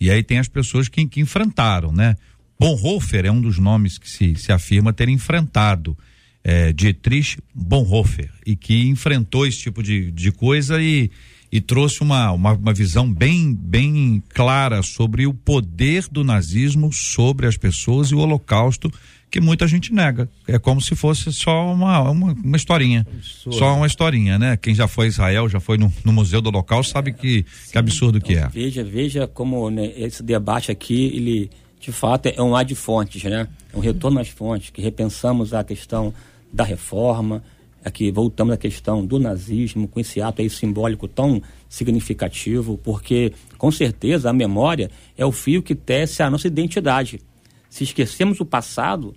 [0.00, 2.16] E aí tem as pessoas que, que enfrentaram, né?
[2.58, 5.96] Bonhoeffer é um dos nomes que se, se afirma ter enfrentado
[6.42, 11.10] é, Dietrich Bonhoeffer e que enfrentou esse tipo de, de coisa e,
[11.52, 17.46] e trouxe uma, uma, uma, visão bem, bem clara sobre o poder do nazismo sobre
[17.46, 18.90] as pessoas e o holocausto
[19.30, 20.28] que muita gente nega.
[20.46, 23.06] É como se fosse só uma, uma, uma historinha.
[23.12, 23.58] Absurdo.
[23.58, 24.56] Só uma historinha, né?
[24.56, 27.76] Quem já foi a Israel, já foi no, no Museu do Holocausto, sabe que, que
[27.76, 28.48] absurdo que é.
[28.48, 31.50] Veja, veja como né, esse debate aqui, ele
[31.80, 33.48] de fato, é um ar de fontes, né?
[33.72, 36.12] É um retorno às fontes, que repensamos a questão
[36.52, 37.42] da reforma,
[37.84, 43.70] aqui voltamos à questão do nazismo, com esse ato aí simbólico tão significativo, porque com
[43.70, 47.20] certeza a memória é o fio que tece a nossa identidade.
[47.70, 49.14] Se esquecemos o passado,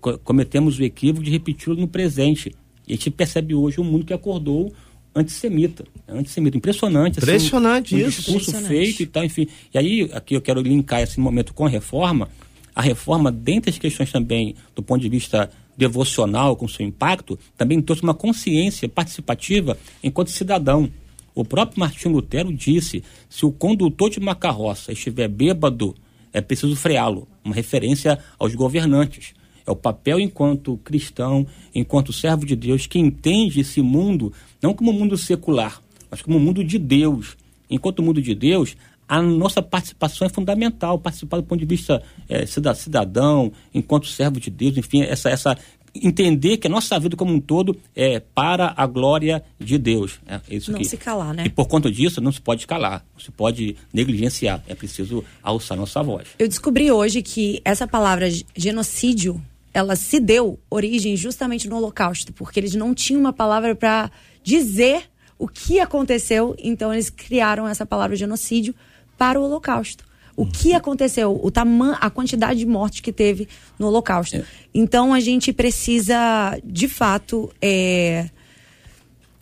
[0.00, 2.52] co cometemos o equívoco de repeti-lo no presente.
[2.88, 4.72] E a gente percebe hoje um mundo que acordou
[5.14, 5.84] antissemita.
[6.08, 6.56] Antissemita.
[6.56, 7.18] Impressionante.
[7.18, 8.30] Assim, Impressionante um, isso.
[8.30, 9.46] Um discurso feito e tal, enfim.
[9.72, 12.28] E aí, aqui eu quero linkar esse momento com a reforma.
[12.74, 17.80] A reforma, dentre as questões também, do ponto de vista devocional, com seu impacto, também
[17.80, 20.90] trouxe uma consciência participativa enquanto cidadão.
[21.34, 25.94] O próprio Martinho Lutero disse: se o condutor de uma carroça estiver bêbado,
[26.32, 27.28] é preciso freá-lo.
[27.44, 29.34] Uma referência aos governantes.
[29.66, 34.32] É o papel enquanto cristão, enquanto servo de Deus, que entende esse mundo
[34.62, 37.36] não como mundo secular, mas como mundo de Deus.
[37.68, 38.76] Enquanto mundo de Deus,
[39.08, 44.50] a nossa participação é fundamental, participar do ponto de vista é, cidadão, enquanto servo de
[44.50, 45.56] Deus, enfim, essa, essa
[45.94, 50.20] entender que a nossa vida como um todo é para a glória de Deus.
[50.26, 50.88] É isso não aqui.
[50.88, 51.44] se calar, né?
[51.46, 54.62] E por conta disso, não se pode calar, não se pode negligenciar.
[54.66, 56.28] É preciso alçar nossa voz.
[56.38, 59.42] Eu descobri hoje que essa palavra genocídio,
[59.74, 64.10] ela se deu origem justamente no Holocausto, porque eles não tinham uma palavra para
[64.42, 68.74] dizer o que aconteceu, então eles criaram essa palavra genocídio
[69.16, 70.04] para o Holocausto
[70.36, 74.36] o que aconteceu, o tamanho, a quantidade de mortes que teve no Holocausto.
[74.36, 74.44] É.
[74.74, 78.30] Então a gente precisa, de fato, é,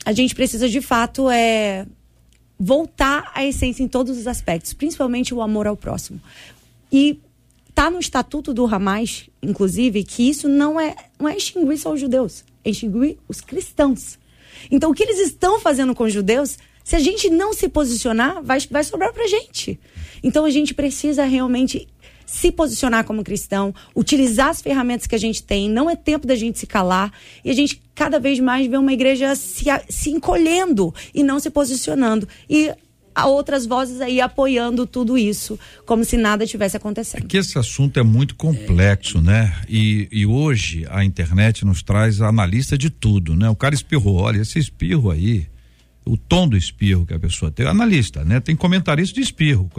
[0.04, 1.86] a gente precisa de fato é
[2.58, 6.20] voltar à essência em todos os aspectos, principalmente o amor ao próximo.
[6.92, 7.18] E
[7.74, 12.00] tá no estatuto do Hamas, inclusive, que isso não é não é extinguir só os
[12.00, 14.18] judeus, é extinguir os cristãos.
[14.70, 18.42] Então o que eles estão fazendo com os judeus, se a gente não se posicionar,
[18.42, 19.78] vai, vai sobrar pra gente.
[20.22, 21.88] Então a gente precisa realmente
[22.30, 25.68] se posicionar como cristão, utilizar as ferramentas que a gente tem.
[25.68, 27.12] Não é tempo da gente se calar
[27.44, 31.50] e a gente cada vez mais vê uma igreja se, se encolhendo e não se
[31.50, 32.28] posicionando.
[32.48, 32.72] E
[33.26, 37.24] outras vozes aí apoiando tudo isso, como se nada tivesse acontecendo.
[37.24, 39.20] É que esse assunto é muito complexo, é.
[39.20, 39.62] né?
[39.68, 43.48] E, e hoje a internet nos traz analista de tudo, né?
[43.48, 45.48] O cara espirrou, olha, esse espirro aí
[46.04, 48.40] o tom do espirro que a pessoa tem, analista, né?
[48.40, 49.70] Tem comentarista de espirro.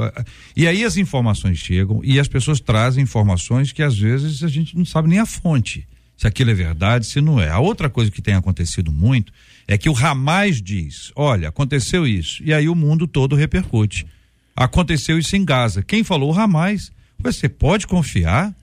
[0.56, 4.78] E aí as informações chegam e as pessoas trazem informações que às vezes a gente
[4.78, 5.88] não sabe nem a fonte,
[6.22, 7.50] se aquilo é verdade, se não é.
[7.50, 9.34] A outra coisa que tem acontecido muito
[9.68, 12.44] é que o Ramais diz: olha, aconteceu isso.
[12.44, 14.06] E aí o mundo todo repercute.
[14.56, 15.82] Aconteceu isso em Gaza.
[15.82, 16.92] Quem falou o Ramais?
[17.18, 18.54] Você pode confiar?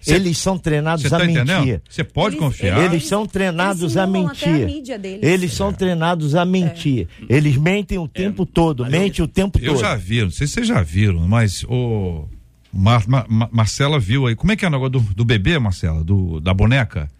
[0.00, 1.82] Cê, eles são treinados tá a mentir.
[1.86, 2.82] Você pode eles, confiar.
[2.82, 4.48] Eles são treinados a mentir.
[4.48, 7.08] A eles são treinados a mentir.
[7.28, 7.36] É.
[7.36, 8.46] Eles mentem o tempo é.
[8.46, 9.76] todo, mentem o tempo eu todo.
[9.76, 12.26] Eu já vi, não sei se vocês já viram, mas o
[12.74, 14.34] Mar, Mar, Marcela viu aí.
[14.34, 16.02] Como é que é o negócio do, do bebê, Marcela?
[16.02, 17.10] Do, da boneca?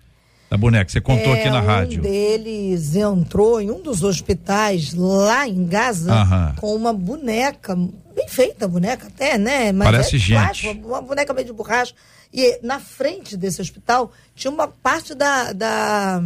[0.51, 2.01] Da boneca, você contou é, aqui na um rádio.
[2.01, 6.55] Um deles entrou em um dos hospitais lá em Gaza Aham.
[6.59, 9.73] com uma boneca, bem feita a boneca até, né?
[9.73, 10.33] Mas Parece é gente.
[10.33, 11.95] Plástico, uma boneca meio de borracha
[12.33, 16.23] e na frente desse hospital tinha uma parte da, da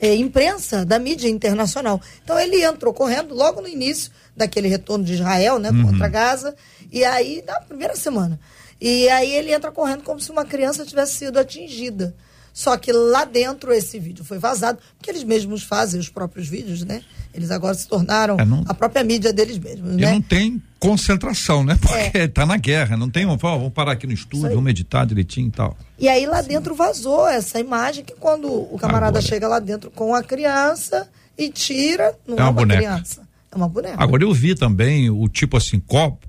[0.00, 2.00] é, imprensa, da mídia internacional.
[2.22, 5.86] Então ele entrou correndo logo no início daquele retorno de Israel, né, uhum.
[5.86, 6.54] contra Gaza,
[6.92, 8.38] e aí, na primeira semana.
[8.80, 12.14] E aí ele entra correndo como se uma criança tivesse sido atingida.
[12.52, 16.82] Só que lá dentro esse vídeo foi vazado, porque eles mesmos fazem os próprios vídeos,
[16.84, 17.02] né?
[17.34, 20.10] Eles agora se tornaram é, não, a própria mídia deles mesmos, e né?
[20.10, 21.76] não tem concentração, né?
[21.78, 22.28] Porque é.
[22.28, 25.50] tá na guerra, não tem, vamos, vamos parar aqui no estúdio, vamos meditar direitinho e
[25.50, 25.76] tal.
[25.98, 26.48] E aí lá Sim.
[26.48, 29.22] dentro vazou essa imagem que quando o camarada agora.
[29.22, 31.06] chega lá dentro com a criança
[31.36, 32.80] e tira, não é uma, é uma boneca.
[32.80, 33.25] criança.
[33.50, 33.96] É uma boneca.
[34.02, 35.80] Agora eu vi também o tipo assim,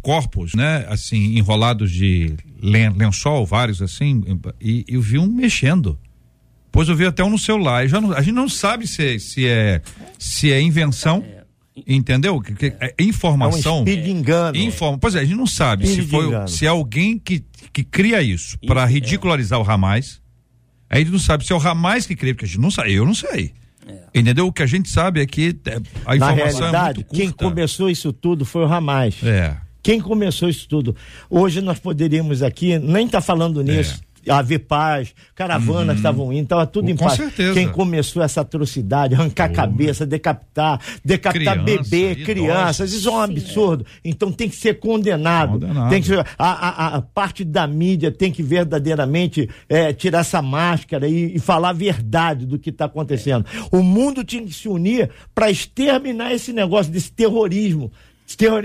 [0.02, 0.86] corpos, né?
[0.90, 4.24] Assim, enrolados de lençol, vários assim,
[4.62, 5.98] e eu vi um mexendo.
[6.72, 7.88] Pois eu vi até um no celular.
[7.88, 9.82] Já não, a gente não sabe se, se, é,
[10.18, 11.24] se é invenção.
[11.86, 12.42] Entendeu?
[12.42, 13.78] Que, que, é informação.
[13.78, 14.58] É um de engano.
[14.58, 18.20] Informa, pois é, a gente não sabe se foi se é alguém que, que cria
[18.22, 18.86] isso para é.
[18.88, 19.62] ridicularizar é.
[19.62, 20.20] o Ramais.
[20.90, 22.72] Aí a gente não sabe se é o Ramais que cria, porque a gente não
[22.72, 22.94] sabe.
[22.94, 23.54] Eu não sei.
[23.88, 24.20] É.
[24.20, 24.48] Entendeu?
[24.48, 27.16] O que a gente sabe é que é, a informação Na realidade, é muito curta.
[27.16, 29.16] quem começou isso tudo foi o Ramais.
[29.24, 29.56] É.
[29.82, 30.96] Quem começou isso tudo?
[31.30, 35.96] Hoje nós poderíamos aqui, nem tá falando nisso, haver paz, caravanas uhum.
[35.96, 37.14] estavam indo, estava tudo Com em paz.
[37.14, 37.54] Certeza.
[37.54, 42.26] Quem começou essa atrocidade, arrancar a cabeça, decapitar, decapitar Criança, bebê, idosos.
[42.26, 43.86] crianças, isso é um absurdo.
[44.04, 45.54] Então tem que ser condenado.
[45.54, 45.90] condenado.
[45.90, 50.42] Tem que ser, a, a, a, parte da mídia tem que verdadeiramente é, tirar essa
[50.42, 53.46] máscara e, e, falar a verdade do que está acontecendo.
[53.72, 57.92] O mundo tinha que se unir para exterminar esse negócio desse terrorismo.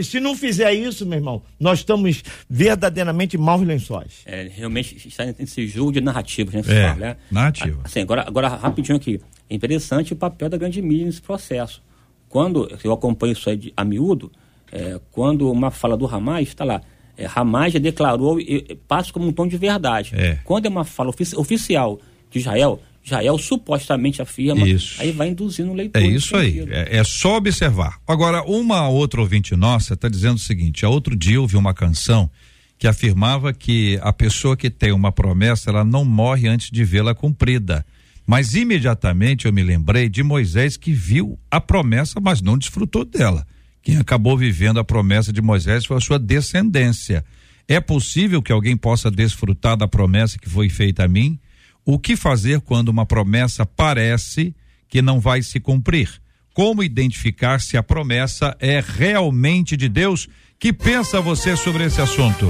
[0.03, 4.23] Se não fizer isso, meu irmão, nós estamos verdadeiramente maus lençóis.
[4.27, 6.61] É, realmente está nesse jogo de narrativas, né?
[6.67, 7.17] É, fala, né?
[7.31, 7.81] narrativa.
[7.85, 9.21] Assim, agora, agora, rapidinho aqui.
[9.49, 11.81] É interessante o papel da grande mídia nesse processo.
[12.29, 14.33] Quando, eu acompanho isso aí de, a miúdo,
[14.73, 16.81] é, quando uma fala do Hamas, está lá,
[17.17, 20.13] é, Hamas já declarou e, e passa como um tom de verdade.
[20.17, 20.39] É.
[20.43, 22.01] Quando é uma fala ofici- oficial
[22.31, 25.01] de Israel, Israel supostamente afirma, Isso.
[25.01, 26.01] aí vai induzindo o leitor.
[26.01, 27.99] É isso aí, é, é só observar.
[28.07, 31.75] Agora, uma outra ouvinte nossa está dizendo o seguinte: a outro dia eu ouvi uma
[31.75, 32.31] canção
[32.79, 37.15] que afirmava que a pessoa que tem uma promessa, ela não morre antes de vê-la
[37.15, 37.85] cumprida.
[38.27, 43.47] Mas imediatamente eu me lembrei de Moisés que viu a promessa, mas não desfrutou dela.
[43.83, 47.25] Quem acabou vivendo a promessa de Moisés foi a sua descendência.
[47.67, 51.39] É possível que alguém possa desfrutar da promessa que foi feita a mim?
[51.85, 54.55] O que fazer quando uma promessa parece
[54.89, 56.09] que não vai se cumprir?
[56.55, 60.29] Como identificar se a promessa é realmente de Deus?
[60.61, 62.47] Que pensa você sobre esse assunto?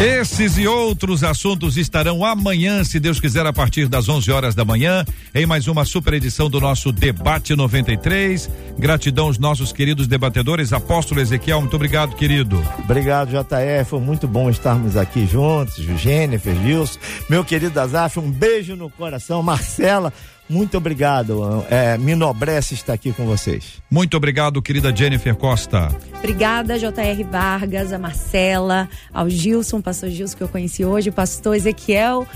[0.00, 4.64] Esses e outros assuntos estarão amanhã, se Deus quiser, a partir das 11 horas da
[4.64, 8.48] manhã, em mais uma super edição do nosso Debate 93.
[8.78, 10.72] Gratidão aos nossos queridos debatedores.
[10.72, 12.64] Apóstolo Ezequiel, muito obrigado, querido.
[12.78, 13.84] Obrigado, JR.
[13.84, 15.76] Foi muito bom estarmos aqui juntos.
[15.76, 16.98] Jennifer, Gilson,
[17.28, 19.42] meu querido Azaf, um beijo no coração.
[19.42, 20.14] Marcela,
[20.50, 21.64] muito obrigado.
[21.70, 23.80] É, me enobrece estar aqui com vocês.
[23.90, 25.94] Muito obrigado, querida Jennifer Costa.
[26.18, 27.24] Obrigada, J.R.
[27.24, 32.26] Vargas, a Marcela, ao Gilson, o pastor Gilson que eu conheci hoje, o pastor Ezequiel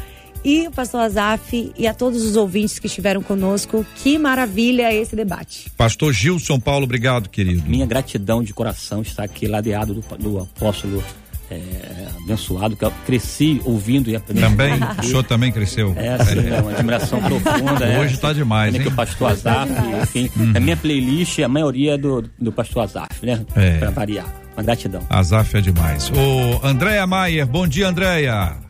[0.45, 3.85] e o pastor Azaf e a todos os ouvintes que estiveram conosco.
[3.97, 5.71] Que maravilha esse debate.
[5.77, 7.69] Pastor Gilson Paulo, obrigado, querido.
[7.69, 11.03] Minha gratidão de coração estar aqui ladeado do, do apóstolo
[11.51, 14.51] é, abençoado, que eu cresci ouvindo e aprendendo.
[14.51, 15.95] Também, o senhor também cresceu.
[15.97, 17.85] É, sim, é uma admiração profunda.
[17.85, 17.99] é.
[18.01, 18.83] Hoje tá demais, hein?
[18.83, 19.71] que o pastor Azaf,
[20.03, 20.31] enfim.
[20.55, 23.45] A minha playlist, a maioria é do, do pastor Azaf, né?
[23.55, 23.79] É.
[23.79, 24.27] Pra variar.
[24.57, 25.03] Uma gratidão.
[25.11, 26.11] Azaf é demais.
[26.11, 28.64] Ô, Andréia Maier, bom dia, Andréia.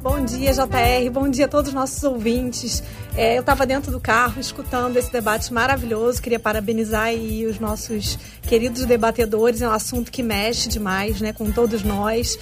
[0.00, 1.10] Bom dia, JR.
[1.12, 2.84] Bom dia a todos os nossos ouvintes.
[3.16, 6.22] É, eu estava dentro do carro escutando esse debate maravilhoso.
[6.22, 9.60] Queria parabenizar aí os nossos queridos debatedores.
[9.60, 12.38] É um assunto que mexe demais, né, com todos nós.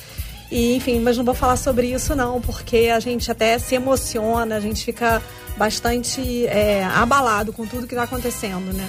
[0.50, 4.56] E, enfim, mas não vou falar sobre isso não, porque a gente até se emociona,
[4.56, 5.22] a gente fica
[5.56, 8.88] bastante é, abalado com tudo que está acontecendo, né?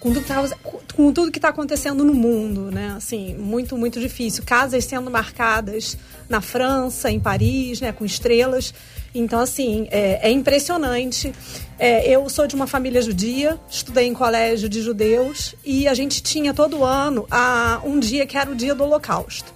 [0.00, 0.48] Com tudo, que tá,
[0.94, 2.94] com tudo que está acontecendo no mundo, né?
[2.96, 4.44] Assim, muito, muito difícil.
[4.44, 5.96] Casas sendo marcadas
[6.28, 7.92] na França, em Paris, né?
[7.92, 8.72] Com estrelas.
[9.14, 11.32] Então, assim, é, é impressionante.
[11.78, 16.22] É, eu sou de uma família judia, estudei em colégio de judeus e a gente
[16.22, 19.54] tinha todo ano a, um dia que era o dia do Holocausto.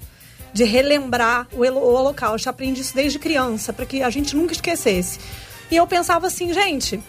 [0.53, 2.49] De relembrar o, Holocausto.
[2.49, 5.21] Aprendi isso desde criança, para que a gente nunca esquecesse.
[5.71, 7.01] E eu pensava assim, gente,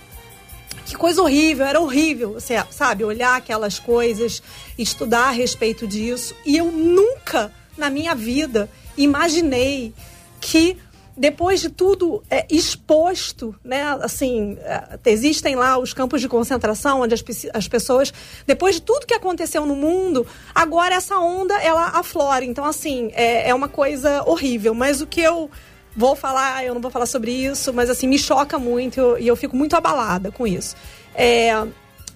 [0.92, 4.44] que coisa horrível, era horrível, você sabe, olhar aquelas coisas,
[4.78, 6.36] estudar a respeito disso.
[6.46, 9.94] E eu nunca na minha vida imaginei
[10.42, 10.78] que
[11.16, 17.14] depois de tudo é, exposto, né, assim, é, existem lá os campos de concentração onde
[17.14, 17.24] as,
[17.54, 18.14] as pessoas,
[18.46, 22.44] depois de tudo que aconteceu no mundo, agora essa onda ela aflora.
[22.44, 24.74] Então, assim, é, é uma coisa horrível.
[24.74, 25.50] Mas o que eu
[25.96, 29.36] vou falar, eu não vou falar sobre isso, mas assim, me choca muito e eu
[29.36, 30.76] fico muito abalada com isso.
[31.14, 31.52] É,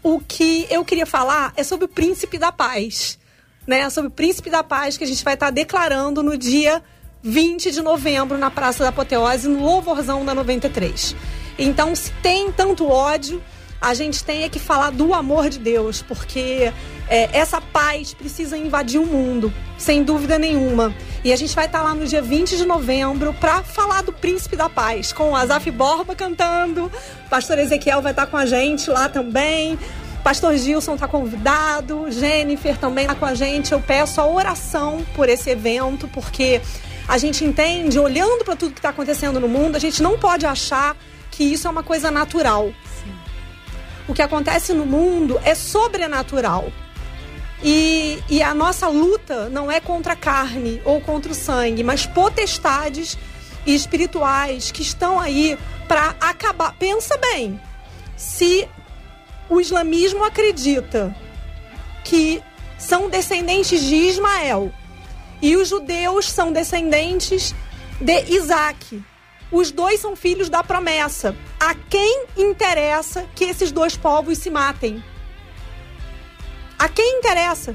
[0.01, 3.17] o que eu queria falar é sobre o príncipe da paz,
[3.65, 3.89] né?
[3.89, 6.83] Sobre o príncipe da paz que a gente vai estar declarando no dia
[7.23, 11.15] 20 de novembro na Praça da Apoteose, no louvorzão da 93.
[11.57, 13.41] Então, se tem tanto ódio,
[13.81, 16.71] a gente tem é que falar do amor de Deus, porque
[17.07, 20.93] é, essa paz precisa invadir o mundo, sem dúvida nenhuma.
[21.23, 24.55] E a gente vai estar lá no dia 20 de novembro para falar do Príncipe
[24.55, 26.85] da Paz, com o Azaf Borba cantando,
[27.25, 29.77] o pastor Ezequiel vai estar com a gente lá também.
[30.23, 33.71] Pastor Gilson está convidado, Jennifer também está com a gente.
[33.71, 36.59] Eu peço a oração por esse evento, porque
[37.07, 40.47] a gente entende, olhando para tudo que está acontecendo no mundo, a gente não pode
[40.47, 40.97] achar
[41.29, 42.71] que isso é uma coisa natural.
[44.07, 46.71] O que acontece no mundo é sobrenatural.
[47.63, 52.05] E, e a nossa luta não é contra a carne ou contra o sangue, mas
[52.05, 53.17] potestades
[53.65, 56.75] espirituais que estão aí para acabar.
[56.77, 57.59] Pensa bem,
[58.15, 58.67] se
[59.49, 61.15] o islamismo acredita
[62.03, 62.41] que
[62.77, 64.71] são descendentes de Ismael
[65.41, 67.55] e os judeus são descendentes
[67.99, 69.03] de Isaac.
[69.55, 71.33] Os dois são filhos da promessa.
[71.57, 75.01] A quem interessa que esses dois povos se matem?
[76.77, 77.73] A quem interessa?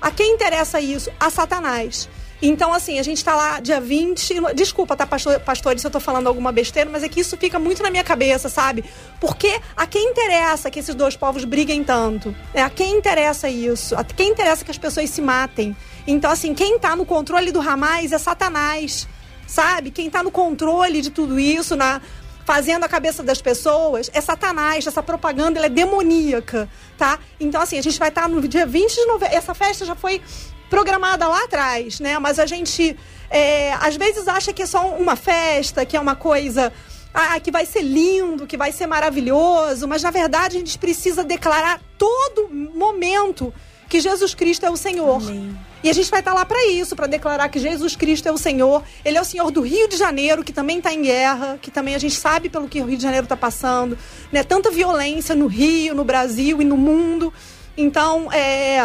[0.00, 1.10] A quem interessa isso?
[1.20, 2.08] A Satanás.
[2.40, 4.54] Então, assim, a gente tá lá dia 20.
[4.54, 7.82] Desculpa, tá, pastor, se eu tô falando alguma besteira, mas é que isso fica muito
[7.82, 8.82] na minha cabeça, sabe?
[9.20, 12.34] Porque a quem interessa que esses dois povos briguem tanto?
[12.54, 13.94] É, a quem interessa isso?
[13.96, 15.76] A quem interessa que as pessoas se matem?
[16.06, 19.06] Então, assim, quem tá no controle do Hamas é Satanás,
[19.50, 19.90] sabe?
[19.90, 22.00] Quem tá no controle de tudo isso, na
[22.44, 24.86] fazendo a cabeça das pessoas, é Satanás.
[24.86, 27.18] Essa propaganda ela é demoníaca, tá?
[27.38, 29.36] Então, assim, a gente vai estar tá no dia 20 de novembro.
[29.36, 30.20] Essa festa já foi
[30.68, 32.18] programada lá atrás, né?
[32.18, 32.96] Mas a gente
[33.28, 36.72] é, às vezes acha que é só uma festa, que é uma coisa
[37.12, 41.24] ah, que vai ser lindo, que vai ser maravilhoso, mas na verdade a gente precisa
[41.24, 43.52] declarar todo momento
[43.88, 45.16] que Jesus Cristo é o Senhor.
[45.16, 45.56] Amém.
[45.82, 48.36] E a gente vai estar lá para isso, para declarar que Jesus Cristo é o
[48.36, 48.82] Senhor.
[49.04, 51.94] Ele é o Senhor do Rio de Janeiro, que também está em guerra, que também
[51.94, 53.96] a gente sabe pelo que o Rio de Janeiro está passando,
[54.30, 54.42] né?
[54.42, 57.32] Tanta violência no Rio, no Brasil e no mundo.
[57.76, 58.80] Então, é,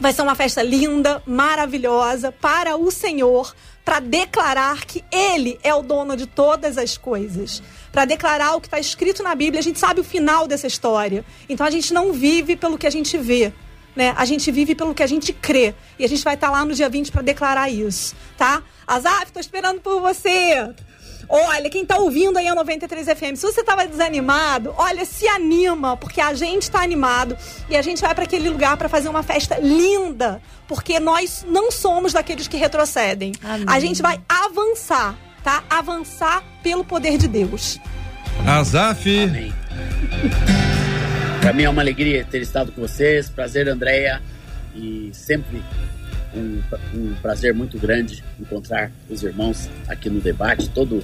[0.00, 3.52] Vai ser uma festa linda, maravilhosa para o Senhor,
[3.84, 7.60] para declarar que Ele é o dono de todas as coisas.
[7.90, 9.58] Para declarar o que está escrito na Bíblia.
[9.58, 11.24] A gente sabe o final dessa história.
[11.48, 13.52] Então a gente não vive pelo que a gente vê.
[13.98, 14.14] Né?
[14.16, 15.74] A gente vive pelo que a gente crê.
[15.98, 18.62] E a gente vai estar tá lá no dia 20 para declarar isso, tá?
[18.86, 20.72] Azaf, estou esperando por você.
[21.28, 25.96] Olha, quem tá ouvindo aí a 93 FM, se você tava desanimado, olha, se anima,
[25.96, 27.36] porque a gente tá animado
[27.68, 31.72] e a gente vai para aquele lugar para fazer uma festa linda, porque nós não
[31.72, 33.32] somos daqueles que retrocedem.
[33.42, 33.66] Amém.
[33.66, 35.64] A gente vai avançar, tá?
[35.68, 37.80] Avançar pelo poder de Deus.
[38.46, 39.24] Azaf.
[39.24, 39.52] Amém.
[41.48, 43.30] Para mim é uma alegria ter estado com vocês.
[43.30, 44.20] Prazer, Andréia.
[44.76, 45.62] E sempre
[46.34, 46.60] um,
[46.94, 50.68] um, prazer muito grande encontrar os irmãos aqui no debate.
[50.68, 51.02] Todo,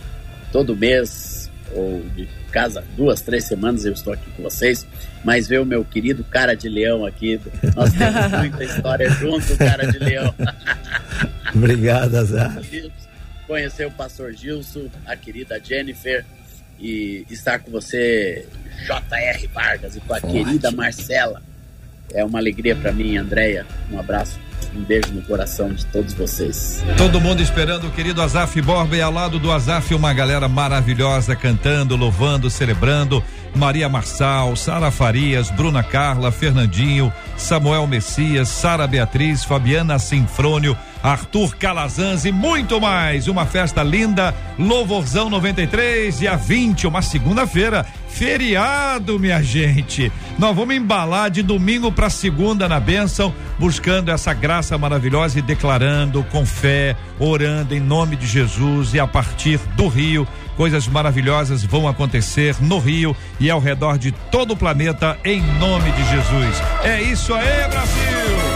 [0.53, 4.87] todo mês, ou de casa, duas, três semanas eu estou aqui com vocês.
[5.25, 7.41] Mas ver o meu querido cara de leão aqui,
[7.75, 10.35] nós temos muita história junto, cara de leão.
[11.57, 12.55] Obrigado, Azar.
[13.47, 16.23] Conhecer o pastor Gilson, a querida Jennifer
[16.79, 18.47] e estar com você,
[18.87, 19.47] J.R.
[19.49, 20.45] Vargas, e com a Forte.
[20.45, 21.43] querida Marcela.
[22.13, 23.67] É uma alegria para mim, Andréia.
[23.91, 24.39] Um abraço
[24.77, 26.83] um beijo no coração de todos vocês.
[26.97, 31.37] Todo mundo esperando o querido Azaf Borba e ao lado do Azaf uma galera maravilhosa
[31.37, 33.23] cantando, louvando, celebrando.
[33.55, 42.25] Maria Marçal, Sara Farias, Bruna Carla, Fernandinho, Samuel Messias, Sara Beatriz, Fabiana Sinfrônio, Arthur Calazans
[42.25, 43.29] e muito mais.
[43.29, 47.85] Uma festa linda, Louvorzão 93, dia 20, uma segunda-feira.
[48.09, 50.11] Feriado, minha gente.
[50.39, 56.25] Nós vamos embalar de domingo para segunda na bênção, buscando essa graça maravilhosa e declarando
[56.31, 60.27] com fé, orando em nome de Jesus e a partir do Rio
[60.57, 65.91] coisas maravilhosas vão acontecer no Rio e ao redor de todo o planeta em nome
[65.91, 66.63] de Jesus.
[66.85, 68.54] É isso aí, Brasil!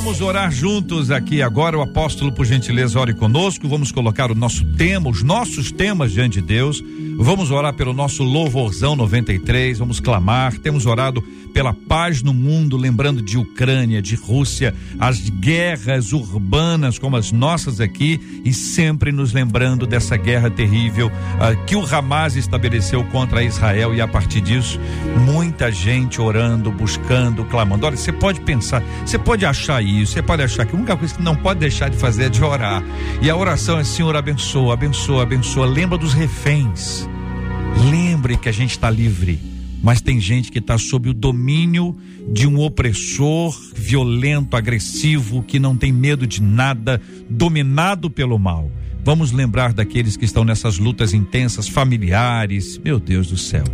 [0.00, 1.76] Vamos orar juntos aqui agora.
[1.76, 3.68] O apóstolo, por gentileza, ore conosco.
[3.68, 6.82] Vamos colocar o nosso tema, os nossos temas diante de Deus.
[7.18, 9.78] Vamos orar pelo nosso louvorzão 93.
[9.78, 10.56] Vamos clamar.
[10.56, 17.16] Temos orado pela paz no mundo, lembrando de Ucrânia, de Rússia, as guerras urbanas como
[17.16, 23.04] as nossas aqui e sempre nos lembrando dessa guerra terrível uh, que o Hamas estabeleceu
[23.04, 24.78] contra Israel e a partir disso
[25.24, 27.86] muita gente orando, buscando, clamando.
[27.86, 31.14] Olha, você pode pensar, você pode achar isso, você pode achar que a única coisa
[31.14, 32.82] que não pode deixar de fazer é de orar.
[33.20, 35.66] E a oração é Senhor abençoa, abençoa, abençoa.
[35.66, 37.08] Lembra dos reféns.
[37.90, 39.50] Lembre que a gente está livre
[39.82, 41.96] mas tem gente que está sob o domínio
[42.30, 48.70] de um opressor violento, agressivo, que não tem medo de nada, dominado pelo mal.
[49.02, 52.78] Vamos lembrar daqueles que estão nessas lutas intensas, familiares.
[52.84, 53.64] Meu Deus do céu.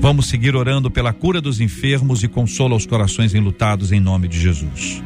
[0.00, 4.40] Vamos seguir orando pela cura dos enfermos e consola os corações enlutados em nome de
[4.40, 5.02] Jesus.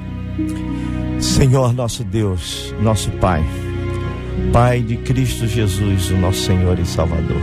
[1.21, 3.45] Senhor nosso Deus, nosso Pai,
[4.53, 7.41] Pai de Cristo Jesus, o nosso Senhor e Salvador.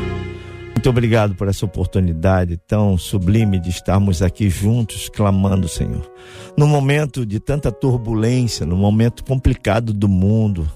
[0.81, 6.11] Muito obrigado por essa oportunidade tão sublime de estarmos aqui juntos clamando, Senhor.
[6.57, 10.67] No momento de tanta turbulência, no momento complicado do mundo,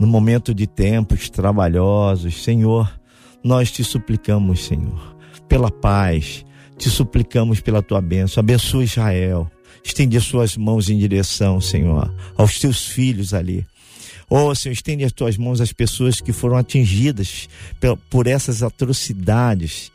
[0.00, 2.92] no momento de tempos trabalhosos, Senhor,
[3.42, 5.16] nós te suplicamos, Senhor,
[5.48, 6.44] pela paz,
[6.76, 8.40] te suplicamos pela tua bênção.
[8.40, 9.48] Abençoa Israel.
[9.86, 13.64] Estende as suas mãos em direção, Senhor, aos teus filhos ali
[14.28, 17.48] Oh, Senhor, estende as tuas mãos às pessoas que foram atingidas
[18.10, 19.92] por essas atrocidades.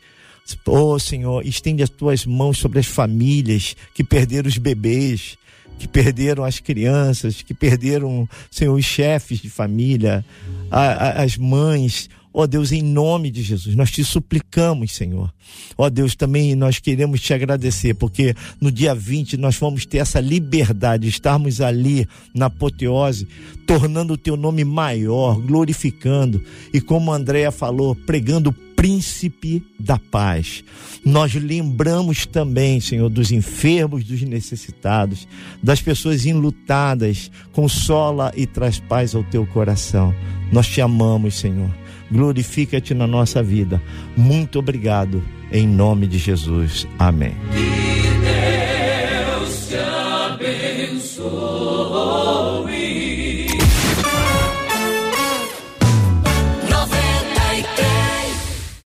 [0.66, 5.36] Oh, Senhor, estende as tuas mãos sobre as famílias que perderam os bebês,
[5.78, 10.24] que perderam as crianças, que perderam, Senhor, os chefes de família,
[10.70, 12.08] as mães.
[12.34, 15.32] Ó Deus, em nome de Jesus, nós te suplicamos, Senhor.
[15.76, 20.20] Ó Deus, também nós queremos te agradecer, porque no dia 20 nós vamos ter essa
[20.20, 23.28] liberdade, estarmos ali na apoteose,
[23.66, 26.42] tornando o teu nome maior, glorificando.
[26.72, 30.64] E como a falou, pregando o príncipe da paz.
[31.04, 35.28] Nós lembramos também, Senhor, dos enfermos, dos necessitados,
[35.62, 37.30] das pessoas enlutadas.
[37.52, 40.12] Consola e traz paz ao teu coração.
[40.52, 41.81] Nós te amamos, Senhor.
[42.12, 43.80] Glorifica-te na nossa vida.
[44.16, 45.22] Muito obrigado.
[45.50, 46.86] Em nome de Jesus.
[46.98, 47.34] Amém.